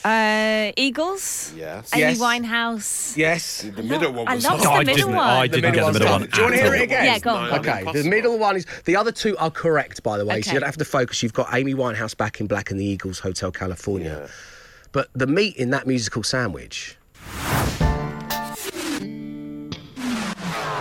Uh, 0.04 0.72
Eagles. 0.76 1.52
Yes. 1.56 1.90
Amy 1.94 2.00
Yes. 2.02 2.18
Winehouse. 2.18 3.16
Yes. 3.16 3.62
The 3.62 3.82
middle 3.82 4.12
one 4.12 4.26
I 4.28 4.34
was 4.34 4.44
love 4.44 4.60
hard. 4.64 4.86
the 4.86 4.92
middle 4.94 5.10
one. 5.10 5.18
I 5.18 5.46
The 5.46 5.60
didn't 5.60 5.74
get 5.74 5.86
the 5.86 5.92
middle 5.92 6.10
one. 6.10 6.20
Do 6.26 6.36
you 6.36 6.42
want 6.42 6.54
to 6.54 6.60
at 6.60 6.64
hear 6.66 6.74
it 6.74 6.78
all. 6.78 6.82
again? 6.84 7.04
Yeah, 7.04 7.18
go 7.20 7.30
on. 7.30 7.50
No, 7.50 7.56
Okay, 7.56 7.72
the 7.72 7.78
impossible. 7.78 8.10
middle 8.10 8.38
one 8.38 8.56
is 8.56 8.66
the 8.84 8.96
other 8.96 9.12
two 9.12 9.36
are 9.38 9.50
correct, 9.50 10.02
by 10.02 10.18
the 10.18 10.24
way. 10.26 10.42
So 10.42 10.48
Okay. 10.50 10.54
you 10.54 10.60
don't 10.60 10.66
have 10.68 10.76
to 10.78 10.84
focus. 10.84 11.22
You've 11.22 11.32
got 11.34 11.54
Amy 11.54 11.74
Winehouse 11.74 12.16
back 12.16 12.40
in 12.40 12.46
black 12.46 12.70
and 12.70 12.80
the 12.80 12.84
Eagles 12.84 13.20
Hotel 13.20 13.52
California. 13.52 14.28
But 14.92 15.08
the 15.14 15.26
meat 15.26 15.56
in 15.56 15.70
that 15.70 15.86
musical 15.86 16.22
sandwich. 16.22 16.96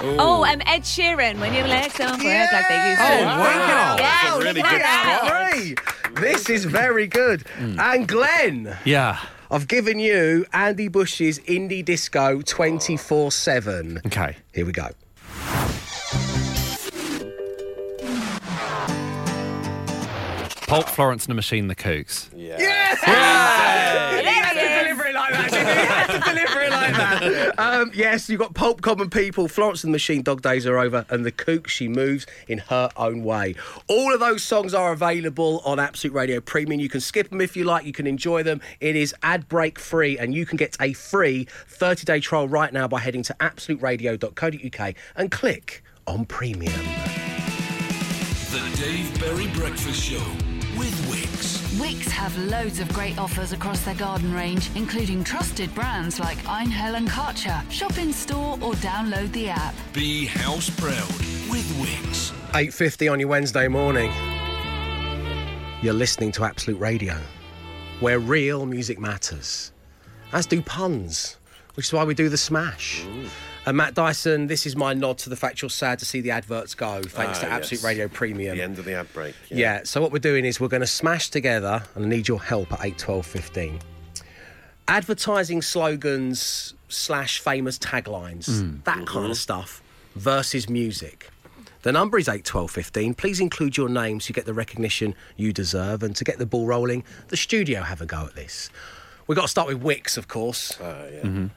Oh, 0.04 0.44
um, 0.44 0.62
Ed 0.66 0.82
Sheeran. 0.82 1.40
When 1.40 1.54
you 1.54 1.64
legs 1.64 1.94
don't 1.96 2.12
work 2.12 2.52
like 2.52 2.68
they 2.68 2.90
used 2.90 3.02
to. 3.02 3.08
Oh, 3.08 3.26
wow. 3.26 3.96
Yeah, 3.98 4.24
That's 4.24 4.36
a 4.36 4.40
really 4.40 4.62
good 4.62 4.74
at 4.74 5.22
that. 5.22 5.52
Three. 5.52 5.76
This 6.22 6.50
is 6.50 6.66
very 6.66 7.08
good. 7.08 7.44
And 7.58 8.08
Glenn, 8.08 8.78
Yeah. 8.86 9.20
I've 9.50 9.68
given 9.68 10.00
you 10.00 10.46
Andy 10.54 10.88
Bush's 10.88 11.40
Indie 11.40 11.84
Disco 11.84 12.42
24 12.42 13.32
7. 13.32 14.02
Okay. 14.08 14.38
Here 14.54 14.66
we 14.66 14.72
go. 14.72 14.88
Pulp 20.68 20.88
Florence 20.88 21.26
and 21.26 21.32
the 21.32 21.36
Machine, 21.36 21.68
the 21.68 21.76
Kooks. 21.76 22.30
Yeah. 22.34 22.58
You 22.58 22.66
had 22.70 22.96
to 26.08 26.20
deliver 26.20 26.62
it 26.62 26.72
like 26.72 26.94
that. 26.94 27.60
Um, 27.60 27.92
yes, 27.94 28.30
you've 28.30 28.40
got 28.40 28.54
Pulp 28.54 28.82
Common 28.82 29.10
People, 29.10 29.48
Florence 29.48 29.84
and 29.84 29.94
the 29.94 29.96
Machine, 29.96 30.22
Dog 30.22 30.42
Days 30.42 30.66
Are 30.66 30.78
Over, 30.78 31.06
and 31.10 31.26
The 31.26 31.32
Kook, 31.32 31.68
She 31.68 31.88
Moves 31.88 32.26
in 32.48 32.60
Her 32.60 32.90
Own 32.98 33.24
Way. 33.24 33.56
All 33.88 34.14
of 34.14 34.20
those 34.20 34.44
songs 34.44 34.74
are 34.74 34.92
available 34.92 35.62
on 35.66 35.80
Absolute 35.80 36.14
Radio 36.14 36.40
Premium. 36.40 36.80
You 36.80 36.90
can 36.90 37.02
skip 37.02 37.30
them 37.30 37.42
if 37.42 37.56
you 37.56 37.64
like, 37.64 37.86
you 37.86 37.94
can 37.94 38.08
enjoy 38.08 38.44
them. 38.44 38.62
It 38.80 38.96
is 38.96 39.14
ad 39.24 39.48
break 39.48 39.80
free, 39.80 40.18
and 40.18 40.34
you 40.34 40.46
can 40.46 40.58
get 40.58 40.76
a 40.80 40.94
free 40.94 41.48
30 41.68 42.06
day 42.06 42.20
trial 42.20 42.48
right 42.48 42.72
now 42.74 42.88
by 42.88 43.00
heading 43.00 43.24
to 43.24 43.36
absoluteradio.co.uk 43.40 44.96
and 45.16 45.32
click 45.32 45.84
on 46.08 46.26
Premium. 46.26 46.74
The 48.52 48.78
Dave 48.78 49.20
Berry 49.20 49.48
Breakfast 49.54 50.04
Show 50.04 50.24
with 50.78 51.11
Wix. 51.92 52.06
Wix 52.06 52.12
have 52.12 52.38
loads 52.38 52.80
of 52.80 52.92
great 52.94 53.18
offers 53.18 53.52
across 53.52 53.84
their 53.84 53.96
garden 53.96 54.34
range, 54.34 54.70
including 54.76 55.24
trusted 55.24 55.74
brands 55.76 56.20
like 56.20 56.38
Einhell 56.46 56.96
and 56.96 57.08
Karcher. 57.08 57.70
Shop 57.70 57.98
in 57.98 58.14
store 58.14 58.54
or 58.62 58.74
download 58.76 59.32
the 59.34 59.50
app. 59.50 59.76
Be 59.94 60.26
house 60.26 60.70
proud 60.70 61.10
with 61.50 61.68
Wix. 61.80 62.32
8.50 62.54 63.12
on 63.12 63.20
your 63.20 63.30
Wednesday 63.30 63.68
morning. 63.68 64.12
You're 65.82 65.94
listening 65.94 66.32
to 66.34 66.44
Absolute 66.44 66.80
Radio, 66.80 67.18
where 68.00 68.20
real 68.20 68.66
music 68.66 69.00
matters, 69.00 69.72
as 70.32 70.46
do 70.46 70.62
puns, 70.62 71.38
which 71.76 71.88
is 71.88 71.94
why 71.94 72.04
we 72.04 72.14
do 72.14 72.30
the 72.30 72.38
smash. 72.38 73.04
And 73.66 73.78
Matt 73.78 73.94
Dyson, 73.94 74.48
this 74.48 74.66
is 74.66 74.76
my 74.76 74.94
nod 74.94 75.20
to 75.20 75.30
the 75.30 75.36
fact 75.36 75.62
you're 75.62 75.70
sad 75.70 76.00
to 76.00 76.06
see 76.06 76.20
the 76.20 76.32
adverts 76.32 76.74
go, 76.74 77.02
thanks 77.04 77.38
Ah, 77.40 77.42
to 77.42 77.48
Absolute 77.48 77.80
yes. 77.80 77.84
Radio 77.84 78.08
Premium. 78.08 78.58
The 78.58 78.64
end 78.64 78.80
of 78.80 78.86
the 78.86 78.96
ad 78.96 79.14
break. 79.14 79.36
Yeah. 79.50 79.82
so 79.84 80.02
what 80.02 80.12
we're 80.12 80.18
doing 80.20 80.46
is 80.46 80.60
we're 80.60 80.68
going 80.68 80.82
to 80.82 80.88
smash 80.88 81.30
together, 81.30 81.84
and 81.94 82.06
I 82.06 82.08
need 82.08 82.28
your 82.28 82.42
help 82.42 82.74
at 82.74 82.84
8, 82.84 82.98
12, 82.98 83.26
15. 83.26 83.80
Advertising 84.88 85.62
slogans 85.62 86.74
slash 86.90 87.40
famous 87.40 87.78
taglines, 87.78 88.48
hmm. 88.48 88.78
that 88.84 89.06
kind 89.06 89.08
of 89.08 89.24
mm-hmm. 89.24 89.34
stuff, 89.34 89.84
versus 90.16 90.68
music. 90.68 91.30
The 91.84 91.92
number 91.92 92.18
is 92.18 92.28
81215. 92.28 93.14
Please 93.16 93.40
include 93.40 93.78
your 93.78 93.90
name 93.90 94.20
so 94.20 94.30
you 94.30 94.34
get 94.34 94.46
the 94.46 94.54
recognition 94.54 95.16
you 95.36 95.52
deserve. 95.52 96.04
And 96.04 96.16
to 96.16 96.24
get 96.24 96.38
the 96.38 96.46
ball 96.46 96.68
rolling, 96.68 97.04
the 97.30 97.38
studio 97.38 97.82
have 97.82 98.02
a 98.02 98.06
go 98.06 98.26
at 98.26 98.36
this. 98.36 98.70
We've 99.32 99.38
got 99.38 99.44
to 99.44 99.48
start 99.48 99.70
with 99.70 99.82
Wix, 99.82 100.18
of 100.18 100.28
course. 100.28 100.78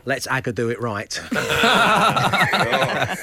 Let's 0.05 0.29
Aga 0.29 0.53
do 0.53 0.71
it 0.71 0.81
right. 0.81 1.21
I've 1.33 3.19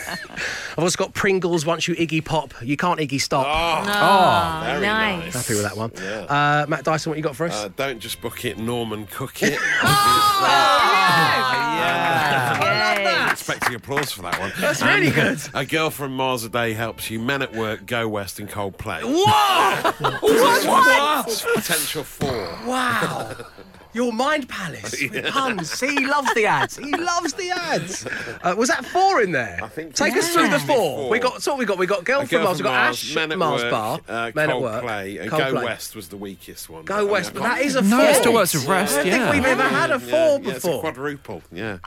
also 0.78 0.98
got 0.98 1.14
Pringles, 1.14 1.66
once 1.66 1.88
you 1.88 1.96
Iggy 1.96 2.26
Pop, 2.26 2.54
you 2.62 2.76
can't 2.76 3.00
Iggy 3.00 3.22
stop. 3.22 3.48
Oh, 3.48 4.66
very 4.66 4.82
nice. 4.82 5.24
nice. 5.24 5.34
Happy 5.36 5.54
with 5.54 5.64
that 5.64 5.78
one. 5.78 5.94
Yeah. 5.96 6.24
Uh, 6.24 6.66
Matt 6.68 6.84
Dyson, 6.84 7.12
what 7.12 7.16
you 7.16 7.24
got 7.24 7.38
for 7.38 7.46
us? 7.46 7.54
Uh, 7.54 7.70
don't 7.78 8.02
just 8.02 8.20
book 8.20 8.44
it, 8.44 8.58
Norman 8.58 9.08
cook 9.08 9.42
it. 9.42 9.54
Yay. 12.92 13.28
Expecting 13.32 13.76
applause 13.76 14.12
for 14.12 14.24
that 14.24 14.38
one. 14.38 14.52
That's 14.60 14.82
really 14.82 15.12
good. 15.12 15.40
A 15.54 15.66
girl 15.66 15.90
from 15.90 16.14
Mars 16.14 16.44
a 16.44 16.50
Day 16.50 16.74
helps 16.74 17.10
you. 17.10 17.22
Men 17.22 17.42
at 17.42 17.56
work, 17.56 17.86
go 17.86 18.10
west 18.10 18.38
and 18.38 18.50
Coldplay. 18.50 19.02
Whoa! 19.02 19.92
What? 20.20 21.46
Potential 21.56 22.04
four. 22.04 22.50
Wow. 22.66 23.38
Your 23.94 24.14
mind 24.14 24.48
palace 24.48 25.02
with 25.02 25.26
puns. 25.32 25.70
See, 25.72 25.88
he 25.96 26.06
loves 26.06 26.34
the 26.34 26.46
ads. 26.46 26.78
He 26.78 26.92
loves 26.96 27.34
the 27.34 27.50
ads. 27.52 28.08
Uh, 28.44 28.56
was 28.58 28.70
that 28.70 28.84
four 28.86 29.22
in 29.22 29.32
there? 29.32 29.60
I 29.62 29.68
think 29.68 29.94
Take 29.94 30.16
us 30.18 30.34
through 30.34 30.48
the 30.50 30.58
four. 30.60 30.76
Four. 30.98 31.10
We 31.10 31.20
got 31.20 31.44
so 31.44 31.52
what 31.52 31.60
we 31.60 31.66
got. 31.66 31.78
We 31.78 31.86
got 31.86 32.04
girl, 32.04 32.22
A 32.22 32.26
from 32.26 32.42
Mars. 32.44 32.58
We 32.58 32.64
got 32.64 32.72
Mars, 32.74 33.04
Ash 33.04 33.16
Men 33.16 33.32
at 33.32 33.38
Mars 33.38 33.62
work, 33.64 33.72
Bar. 33.72 34.00
uh, 34.08 34.32
Men 34.34 34.50
at 34.50 34.62
work. 34.62 34.84
Coldplay, 34.84 35.22
and 35.22 35.30
Coldplay. 35.32 35.52
Go 35.52 35.64
West 35.66 35.96
was 35.96 36.08
the 36.08 36.18
weakest 36.18 36.70
one. 36.70 36.86
Go 36.86 36.96
I 36.96 37.02
mean, 37.02 37.12
West, 37.12 37.34
but 37.34 37.44
that 37.44 37.62
is 37.62 37.76
a 37.76 37.82
No, 37.84 37.98
four. 37.98 38.06
it 38.10 38.16
still 38.16 38.34
works 38.34 38.54
with 38.56 38.66
rest, 38.68 38.98
I 38.98 39.04
don't 39.04 39.12
think 39.32 39.34
we've 39.34 39.46
ever 39.46 39.62
had 39.64 39.92
a 39.92 40.00
four 40.00 40.12
Yeah, 40.12 40.32
yeah, 40.32 40.38
it's 40.56 40.64
a 40.64 40.68
before. 40.68 40.80
quadruple. 40.82 41.42
Yeah. 41.52 41.78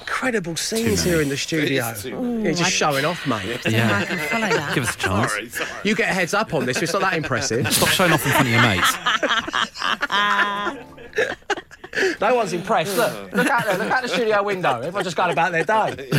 Incredible 0.00 0.56
scenes 0.56 1.02
here 1.02 1.22
in 1.22 1.28
the 1.30 1.36
studio. 1.38 1.88
It 1.88 1.96
is. 1.96 2.04
You're 2.04 2.52
just 2.54 2.72
showing 2.72 3.04
off, 3.06 3.26
mate. 3.26 3.60
Yeah. 3.66 3.98
I 4.00 4.04
can 4.04 4.18
follow 4.18 4.48
that. 4.48 4.74
Give 4.74 4.84
us 4.84 4.94
a 4.94 4.98
chance. 4.98 5.32
Sorry, 5.32 5.48
sorry. 5.48 5.70
You 5.84 5.94
get 5.94 6.10
a 6.10 6.14
heads 6.14 6.34
up 6.34 6.52
on 6.52 6.66
this. 6.66 6.82
It's 6.82 6.92
not 6.92 7.02
that 7.02 7.14
impressive. 7.14 7.72
Stop 7.72 7.88
showing 7.90 8.12
off 8.12 8.24
in 8.26 8.32
front 8.32 8.48
of 8.48 8.52
your 8.52 8.62
mates. 8.62 8.96
No 12.20 12.34
one's 12.34 12.52
impressed. 12.54 12.96
Look, 12.96 13.32
look 13.32 13.46
out 13.48 13.66
there. 13.66 13.76
Look 13.78 13.90
out 13.90 14.02
the 14.02 14.08
studio 14.08 14.42
window. 14.42 14.76
Everyone's 14.78 15.04
just 15.04 15.16
going 15.16 15.30
about 15.30 15.52
their 15.52 15.64
day. 15.64 16.10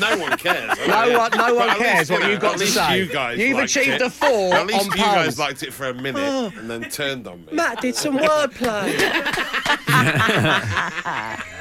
No 0.00 0.16
one 0.18 0.36
cares. 0.38 0.78
No 0.86 1.18
one, 1.18 1.30
no 1.36 1.54
one 1.54 1.76
cares 1.78 2.08
least, 2.08 2.10
what 2.10 2.20
you 2.20 2.26
know, 2.26 2.30
you've 2.32 2.40
got 2.40 2.52
at 2.54 2.58
to 2.60 2.66
say. 2.66 2.98
You 2.98 3.06
guys 3.06 3.38
You've 3.38 3.56
liked 3.58 3.70
achieved 3.76 3.88
it. 3.94 4.02
a 4.02 4.10
four 4.10 4.54
At 4.54 4.66
least 4.66 4.80
on 4.80 4.86
you 4.86 4.96
guys 5.04 5.24
puns. 5.24 5.38
liked 5.38 5.62
it 5.64 5.72
for 5.72 5.88
a 5.88 5.94
minute 5.94 6.22
Oh. 6.24 6.52
and 6.56 6.70
then 6.70 6.88
turned 6.90 7.26
on 7.26 7.44
me. 7.46 7.52
Matt 7.52 7.80
did 7.80 7.96
some 7.96 8.16
wordplay. 8.18 8.94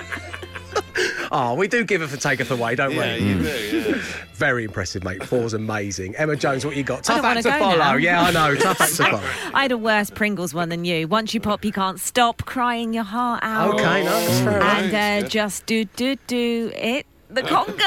Oh, 1.31 1.53
we 1.57 1.67
do 1.67 1.83
give 1.83 2.01
it 2.01 2.07
for 2.07 2.17
taketh 2.17 2.51
away, 2.51 2.75
don't 2.75 2.91
Yeah, 2.93 3.15
we? 3.17 3.23
you 3.23 3.39
do, 3.39 3.77
yeah. 3.89 4.01
Very 4.33 4.63
impressive, 4.63 5.03
mate. 5.03 5.23
Four's 5.23 5.53
amazing. 5.53 6.15
Emma 6.15 6.36
Jones, 6.36 6.63
what 6.65 6.75
you 6.75 6.83
got? 6.83 7.03
Tough 7.03 7.21
don't 7.23 7.25
act 7.38 7.43
to 7.43 7.51
follow. 7.57 7.75
now. 7.77 7.95
Yeah, 7.95 8.21
I 8.21 8.31
know. 8.31 8.55
Tough 8.55 8.79
act 8.79 8.95
to 8.97 9.03
follow. 9.12 9.23
I 9.53 9.63
had 9.63 9.71
a 9.71 9.77
worse 9.77 10.10
Pringles 10.12 10.53
one 10.53 10.69
than 10.69 10.86
you. 10.86 11.07
Once 11.07 11.33
you 11.33 11.39
pop, 11.39 11.65
you 11.65 11.71
can't 11.71 11.99
stop 11.99 12.45
crying 12.45 12.93
your 12.93 13.03
heart 13.03 13.39
out. 13.43 13.73
Okay, 13.75 14.03
no, 14.03 14.10
that's 14.12 14.39
fair. 14.41 14.62
And 14.62 15.23
uh, 15.25 15.27
just 15.27 15.65
do 15.65 15.86
do 15.86 16.15
do 16.27 16.71
it. 16.75 17.05
The 17.29 17.41
conga. 17.41 17.77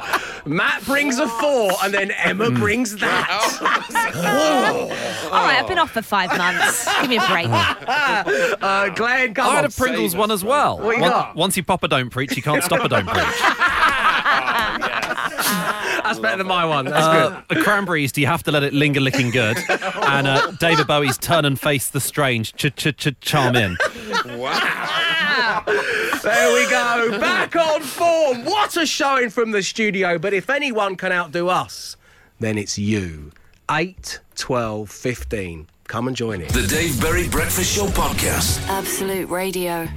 Oh, 0.00 0.40
Matt 0.46 0.84
brings 0.84 1.18
a 1.18 1.26
four, 1.28 1.72
and 1.82 1.92
then 1.94 2.10
Emma 2.12 2.50
brings 2.50 2.96
that. 2.96 3.26
oh. 4.14 5.28
All 5.32 5.44
right, 5.44 5.58
I've 5.60 5.68
been 5.68 5.78
off 5.78 5.90
for 5.92 6.02
five 6.02 6.36
months. 6.36 6.86
Give 7.00 7.10
me 7.10 7.16
a 7.16 7.26
break. 7.26 7.48
uh, 7.50 8.88
Glenn, 8.90 9.34
come 9.34 9.46
I 9.48 9.54
had 9.56 9.64
on, 9.64 9.70
a 9.70 9.70
Pringles 9.70 10.14
one 10.16 10.30
as 10.30 10.44
well. 10.44 10.78
What 10.78 10.96
you 10.96 11.02
Once- 11.02 11.12
got? 11.14 11.36
Once 11.36 11.56
you 11.56 11.62
pop 11.62 11.82
a 11.82 11.88
don't 11.88 12.10
preach, 12.10 12.36
you 12.36 12.42
can't 12.42 12.62
stop 12.62 12.80
a 12.84 12.88
don't 12.88 13.06
preach. 13.06 13.24
That's 16.04 16.18
better 16.20 16.38
than 16.38 16.46
my 16.46 16.64
one. 16.64 16.86
That's 16.86 17.04
Uh, 17.06 17.42
the 17.48 17.56
cranberries, 17.62 18.12
do 18.12 18.20
you 18.20 18.26
have 18.26 18.42
to 18.44 18.50
let 18.50 18.62
it 18.62 18.72
linger 18.72 19.00
licking 19.00 19.30
good? 19.30 19.58
And 19.68 20.26
uh, 20.26 20.52
David 20.52 20.86
Bowie's 20.86 21.18
turn 21.18 21.44
and 21.44 21.60
face 21.60 21.88
the 21.90 22.00
strange, 22.00 22.54
ch 22.54 22.74
ch 22.74 22.96
ch 22.96 23.08
charm 23.20 23.56
in. 23.56 23.76
There 25.66 26.54
we 26.54 26.68
go. 26.70 27.18
Back 27.20 27.54
on 27.56 27.80
form. 27.82 28.44
What 28.44 28.76
a 28.76 28.86
showing 28.86 29.30
from 29.30 29.50
the 29.52 29.62
studio. 29.62 30.18
But 30.18 30.34
if 30.34 30.50
anyone 30.50 30.96
can 30.96 31.12
outdo 31.12 31.48
us, 31.48 31.96
then 32.40 32.58
it's 32.58 32.78
you. 32.78 33.32
8, 33.70 34.20
12, 34.34 34.90
15. 34.90 35.66
Come 35.86 36.08
and 36.08 36.16
join 36.16 36.42
in. 36.42 36.48
The 36.48 36.66
Dave 36.66 37.00
Berry 37.00 37.28
Breakfast 37.28 37.74
Show 37.74 37.86
podcast. 37.86 38.66
Absolute 38.68 39.28
Radio. 39.28 39.88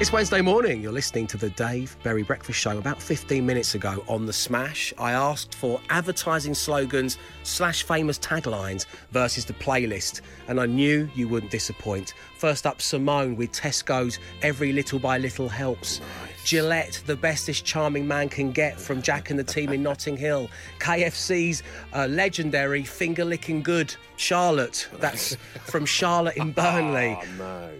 It's 0.00 0.12
Wednesday 0.12 0.40
morning. 0.40 0.82
You're 0.82 0.90
listening 0.92 1.28
to 1.28 1.36
the 1.36 1.50
Dave 1.50 1.96
Berry 2.02 2.24
Breakfast 2.24 2.58
Show. 2.58 2.76
About 2.76 3.00
15 3.00 3.46
minutes 3.46 3.74
ago 3.76 4.02
on 4.08 4.26
The 4.26 4.32
Smash, 4.32 4.92
I 4.98 5.12
asked 5.12 5.54
for 5.54 5.80
advertising 5.90 6.54
slogans 6.54 7.18
slash 7.44 7.84
famous 7.84 8.18
taglines 8.18 8.86
versus 9.12 9.44
the 9.44 9.52
playlist, 9.52 10.20
and 10.48 10.58
I 10.60 10.66
knew 10.66 11.08
you 11.14 11.28
wouldn't 11.28 11.52
disappoint. 11.52 12.14
First 12.42 12.66
up, 12.66 12.82
Simone 12.82 13.36
with 13.36 13.52
Tesco's 13.52 14.18
Every 14.42 14.72
Little 14.72 14.98
by 14.98 15.16
Little 15.16 15.48
Helps. 15.48 16.00
Gillette, 16.44 17.00
the 17.06 17.14
bestest 17.14 17.64
charming 17.64 18.08
man 18.08 18.28
can 18.28 18.50
get 18.50 18.80
from 18.80 19.00
Jack 19.00 19.30
and 19.30 19.38
the 19.38 19.44
team 19.44 19.72
in 19.72 19.80
Notting 19.84 20.16
Hill. 20.16 20.50
KFC's 20.80 21.62
uh, 21.94 22.08
legendary 22.08 22.82
finger 22.82 23.24
licking 23.24 23.62
good. 23.62 23.94
Charlotte, 24.16 24.88
that's 24.98 25.36
from 25.66 25.86
Charlotte 25.86 26.36
in 26.36 26.50
Burnley. 26.50 27.16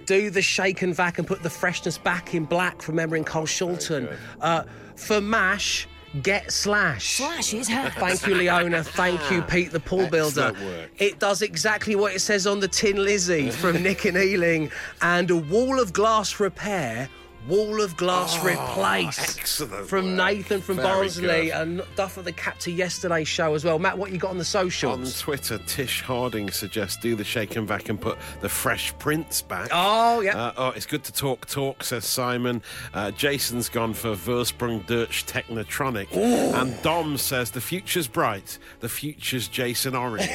Do 0.07 0.31
the 0.31 0.42
shake 0.42 0.83
and 0.83 0.94
vac 0.94 1.18
and 1.18 1.27
put 1.27 1.42
the 1.42 1.51
freshness 1.51 1.98
back 1.98 2.33
in 2.33 2.44
black 2.44 2.83
from 2.83 3.01
Emma 3.01 3.16
and 3.16 3.27
Cole 3.27 3.46
Shulton. 3.46 4.16
Uh, 4.40 4.62
for 4.94 5.20
MASH, 5.20 5.88
get 6.20 6.51
Slash. 6.53 7.16
Slash 7.16 7.55
is 7.55 7.68
her. 7.68 7.90
Thank 7.90 8.27
you, 8.27 8.35
Leona. 8.35 8.85
Thank 8.85 9.31
you, 9.31 9.42
Pete, 9.42 9.70
the 9.72 9.81
pool 9.81 10.09
builder. 10.09 10.55
It 10.98 11.18
does 11.18 11.42
exactly 11.42 11.94
what 11.96 12.14
it 12.14 12.20
says 12.20 12.46
on 12.46 12.61
the 12.61 12.68
Tin 12.68 12.96
Lizzy 12.96 13.51
from 13.51 13.83
Nick 13.83 14.05
and 14.05 14.16
Ealing. 14.16 14.70
And 15.01 15.31
a 15.31 15.37
wall 15.37 15.81
of 15.81 15.92
glass 15.92 16.38
repair. 16.40 17.09
Wall 17.48 17.83
of 17.83 17.96
glass 17.96 18.38
replace 18.44 19.18
excellent 19.18 19.88
from 19.88 20.16
work. 20.16 20.16
Nathan 20.16 20.61
from 20.61 20.76
Very 20.76 20.88
Barnsley 20.88 21.26
good. 21.26 21.48
and 21.50 21.83
Duff 21.96 22.16
of 22.16 22.24
the 22.24 22.33
Cap 22.33 22.59
to 22.61 22.70
yesterday's 22.70 23.26
show 23.26 23.55
as 23.55 23.64
well. 23.64 23.81
Matt, 23.81 23.98
what 23.98 24.12
you 24.12 24.18
got 24.18 24.31
on 24.31 24.38
the 24.38 24.44
socials? 24.44 25.16
On? 25.16 25.20
Twitter, 25.20 25.59
Tish 25.66 26.02
Harding 26.02 26.50
suggests 26.50 26.96
do 26.98 27.16
the 27.16 27.24
shake 27.24 27.57
and 27.57 27.66
vac 27.66 27.88
and 27.88 28.00
put 28.00 28.16
the 28.40 28.48
Fresh 28.48 28.96
Prince 28.98 29.42
back. 29.42 29.70
Oh, 29.72 30.20
yeah. 30.20 30.37
Uh, 30.37 30.52
oh, 30.57 30.68
it's 30.70 30.87
good 30.87 31.02
to 31.05 31.12
talk 31.12 31.46
talk, 31.46 31.83
says 31.83 32.05
Simon. 32.05 32.62
Uh, 32.94 33.11
Jason's 33.11 33.68
gone 33.68 33.94
for 33.94 34.14
Vorsprung 34.14 34.87
durch 34.87 35.26
Technotronic. 35.26 36.14
And 36.16 36.81
Dom 36.83 37.18
says 37.18 37.50
the 37.50 37.61
future's 37.61 38.07
bright. 38.07 38.59
The 38.81 38.88
future's 38.88 39.48
Jason 39.48 39.96
Orange. 39.96 40.28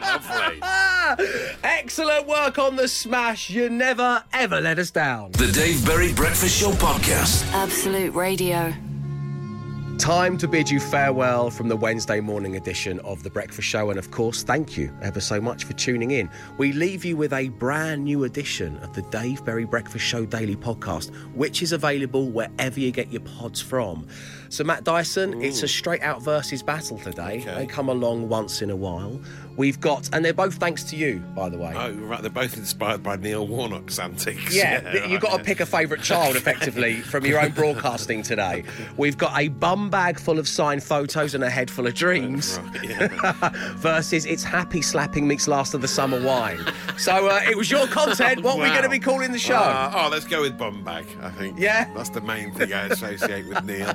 Lovely. 0.00 0.60
Excellent 1.64 2.26
work 2.26 2.58
on 2.58 2.76
the 2.76 2.88
smash. 2.88 3.50
You 3.50 3.68
never, 3.70 4.22
ever 4.32 4.60
let 4.60 4.78
us 4.78 4.90
down. 4.90 5.32
The 5.32 5.50
Dave 5.52 5.84
Berry 5.84 6.12
Breakfast 6.12 6.60
Show 6.60 6.70
podcast. 6.72 7.46
Absolute 7.52 8.14
Radio. 8.14 8.72
Time 9.98 10.36
to 10.36 10.46
bid 10.46 10.68
you 10.68 10.78
farewell 10.78 11.48
from 11.48 11.68
the 11.68 11.76
Wednesday 11.76 12.20
morning 12.20 12.56
edition 12.56 13.00
of 13.00 13.22
The 13.22 13.30
Breakfast 13.30 13.66
Show. 13.66 13.88
And 13.88 13.98
of 13.98 14.10
course, 14.10 14.42
thank 14.42 14.76
you 14.76 14.94
ever 15.00 15.20
so 15.20 15.40
much 15.40 15.64
for 15.64 15.72
tuning 15.72 16.10
in. 16.10 16.28
We 16.58 16.72
leave 16.72 17.02
you 17.02 17.16
with 17.16 17.32
a 17.32 17.48
brand 17.48 18.04
new 18.04 18.24
edition 18.24 18.76
of 18.82 18.94
the 18.94 19.00
Dave 19.02 19.42
Berry 19.46 19.64
Breakfast 19.64 20.04
Show 20.04 20.26
Daily 20.26 20.54
Podcast, 20.54 21.14
which 21.34 21.62
is 21.62 21.72
available 21.72 22.28
wherever 22.28 22.78
you 22.78 22.90
get 22.90 23.10
your 23.10 23.22
pods 23.22 23.62
from. 23.62 24.06
So, 24.50 24.64
Matt 24.64 24.84
Dyson, 24.84 25.42
it's 25.42 25.62
a 25.62 25.68
straight 25.68 26.02
out 26.02 26.22
versus 26.22 26.62
battle 26.62 26.98
today. 26.98 27.40
Okay. 27.40 27.54
They 27.54 27.66
come 27.66 27.88
along 27.88 28.28
once 28.28 28.60
in 28.60 28.68
a 28.70 28.76
while. 28.76 29.18
We've 29.56 29.80
got, 29.80 30.08
and 30.12 30.24
they're 30.24 30.32
both 30.34 30.54
thanks 30.54 30.82
to 30.84 30.96
you, 30.96 31.18
by 31.34 31.48
the 31.48 31.56
way. 31.58 31.72
Oh, 31.76 31.92
right. 31.92 32.20
They're 32.20 32.30
both 32.30 32.56
inspired 32.56 33.02
by 33.02 33.16
Neil 33.16 33.46
Warnock's 33.46 33.98
antics. 33.98 34.54
Yeah, 34.54 35.06
you've 35.06 35.20
got 35.22 35.36
to 35.38 35.42
pick 35.44 35.60
a 35.60 35.66
favourite 35.66 36.02
child 36.02 36.36
effectively 36.36 37.00
from 37.00 37.24
your 37.24 37.40
own 37.40 37.52
broadcasting 37.52 38.22
today. 38.22 38.64
We've 38.96 39.16
got 39.16 39.38
a 39.38 39.48
bum 39.48 39.88
bag 39.90 40.18
full 40.20 40.38
of 40.38 40.46
signed 40.46 40.82
photos 40.82 41.34
and 41.34 41.42
a 41.42 41.50
head 41.50 41.70
full 41.70 41.86
of 41.86 41.94
dreams 41.94 42.58
Right, 42.58 42.84
yeah. 42.84 43.72
versus 43.76 44.26
it's 44.26 44.44
happy 44.44 44.82
slapping 44.82 45.26
meets 45.26 45.48
last 45.48 45.74
of 45.74 45.80
the 45.80 45.88
summer 45.88 46.20
wine. 46.22 46.58
So 46.98 47.28
uh, 47.28 47.40
it 47.48 47.56
was 47.56 47.70
your 47.70 47.86
content. 47.86 48.42
What 48.42 48.56
we're 48.58 48.64
Wow. 48.66 48.70
going 48.72 48.82
to 48.82 48.88
be 48.90 48.98
calling 48.98 49.32
the 49.32 49.38
show? 49.38 49.54
Uh, 49.56 49.92
oh, 49.94 50.08
let's 50.10 50.26
go 50.26 50.42
with 50.42 50.58
bum 50.58 50.84
bag. 50.84 51.06
I 51.22 51.30
think. 51.30 51.58
Yeah? 51.58 51.92
that's 51.94 52.10
the 52.10 52.20
main 52.20 52.52
thing 52.52 52.72
I 52.72 52.86
associate 52.88 53.46
with 53.48 53.64
Neil. 53.64 53.92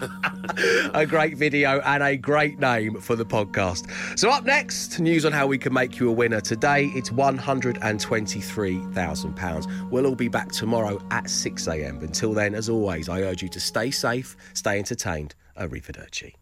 a 0.94 1.06
great 1.06 1.36
video 1.36 1.80
and 1.80 2.02
a 2.02 2.16
great 2.16 2.58
name 2.58 3.00
for 3.00 3.16
the 3.16 3.24
podcast. 3.24 3.88
So 4.18 4.30
up 4.30 4.44
next, 4.44 4.97
news 5.00 5.24
on 5.24 5.32
how 5.32 5.46
we 5.46 5.56
can 5.58 5.72
make 5.72 5.98
you 5.98 6.08
a 6.08 6.12
winner. 6.12 6.40
Today, 6.40 6.86
it's 6.94 7.10
£123,000. 7.10 9.90
We'll 9.90 10.06
all 10.06 10.14
be 10.14 10.28
back 10.28 10.52
tomorrow 10.52 11.00
at 11.10 11.24
6am. 11.24 12.02
Until 12.02 12.34
then, 12.34 12.54
as 12.54 12.68
always, 12.68 13.08
I 13.08 13.22
urge 13.22 13.42
you 13.42 13.48
to 13.48 13.60
stay 13.60 13.90
safe, 13.90 14.36
stay 14.54 14.78
entertained. 14.78 15.34
Arrivederci. 15.58 16.34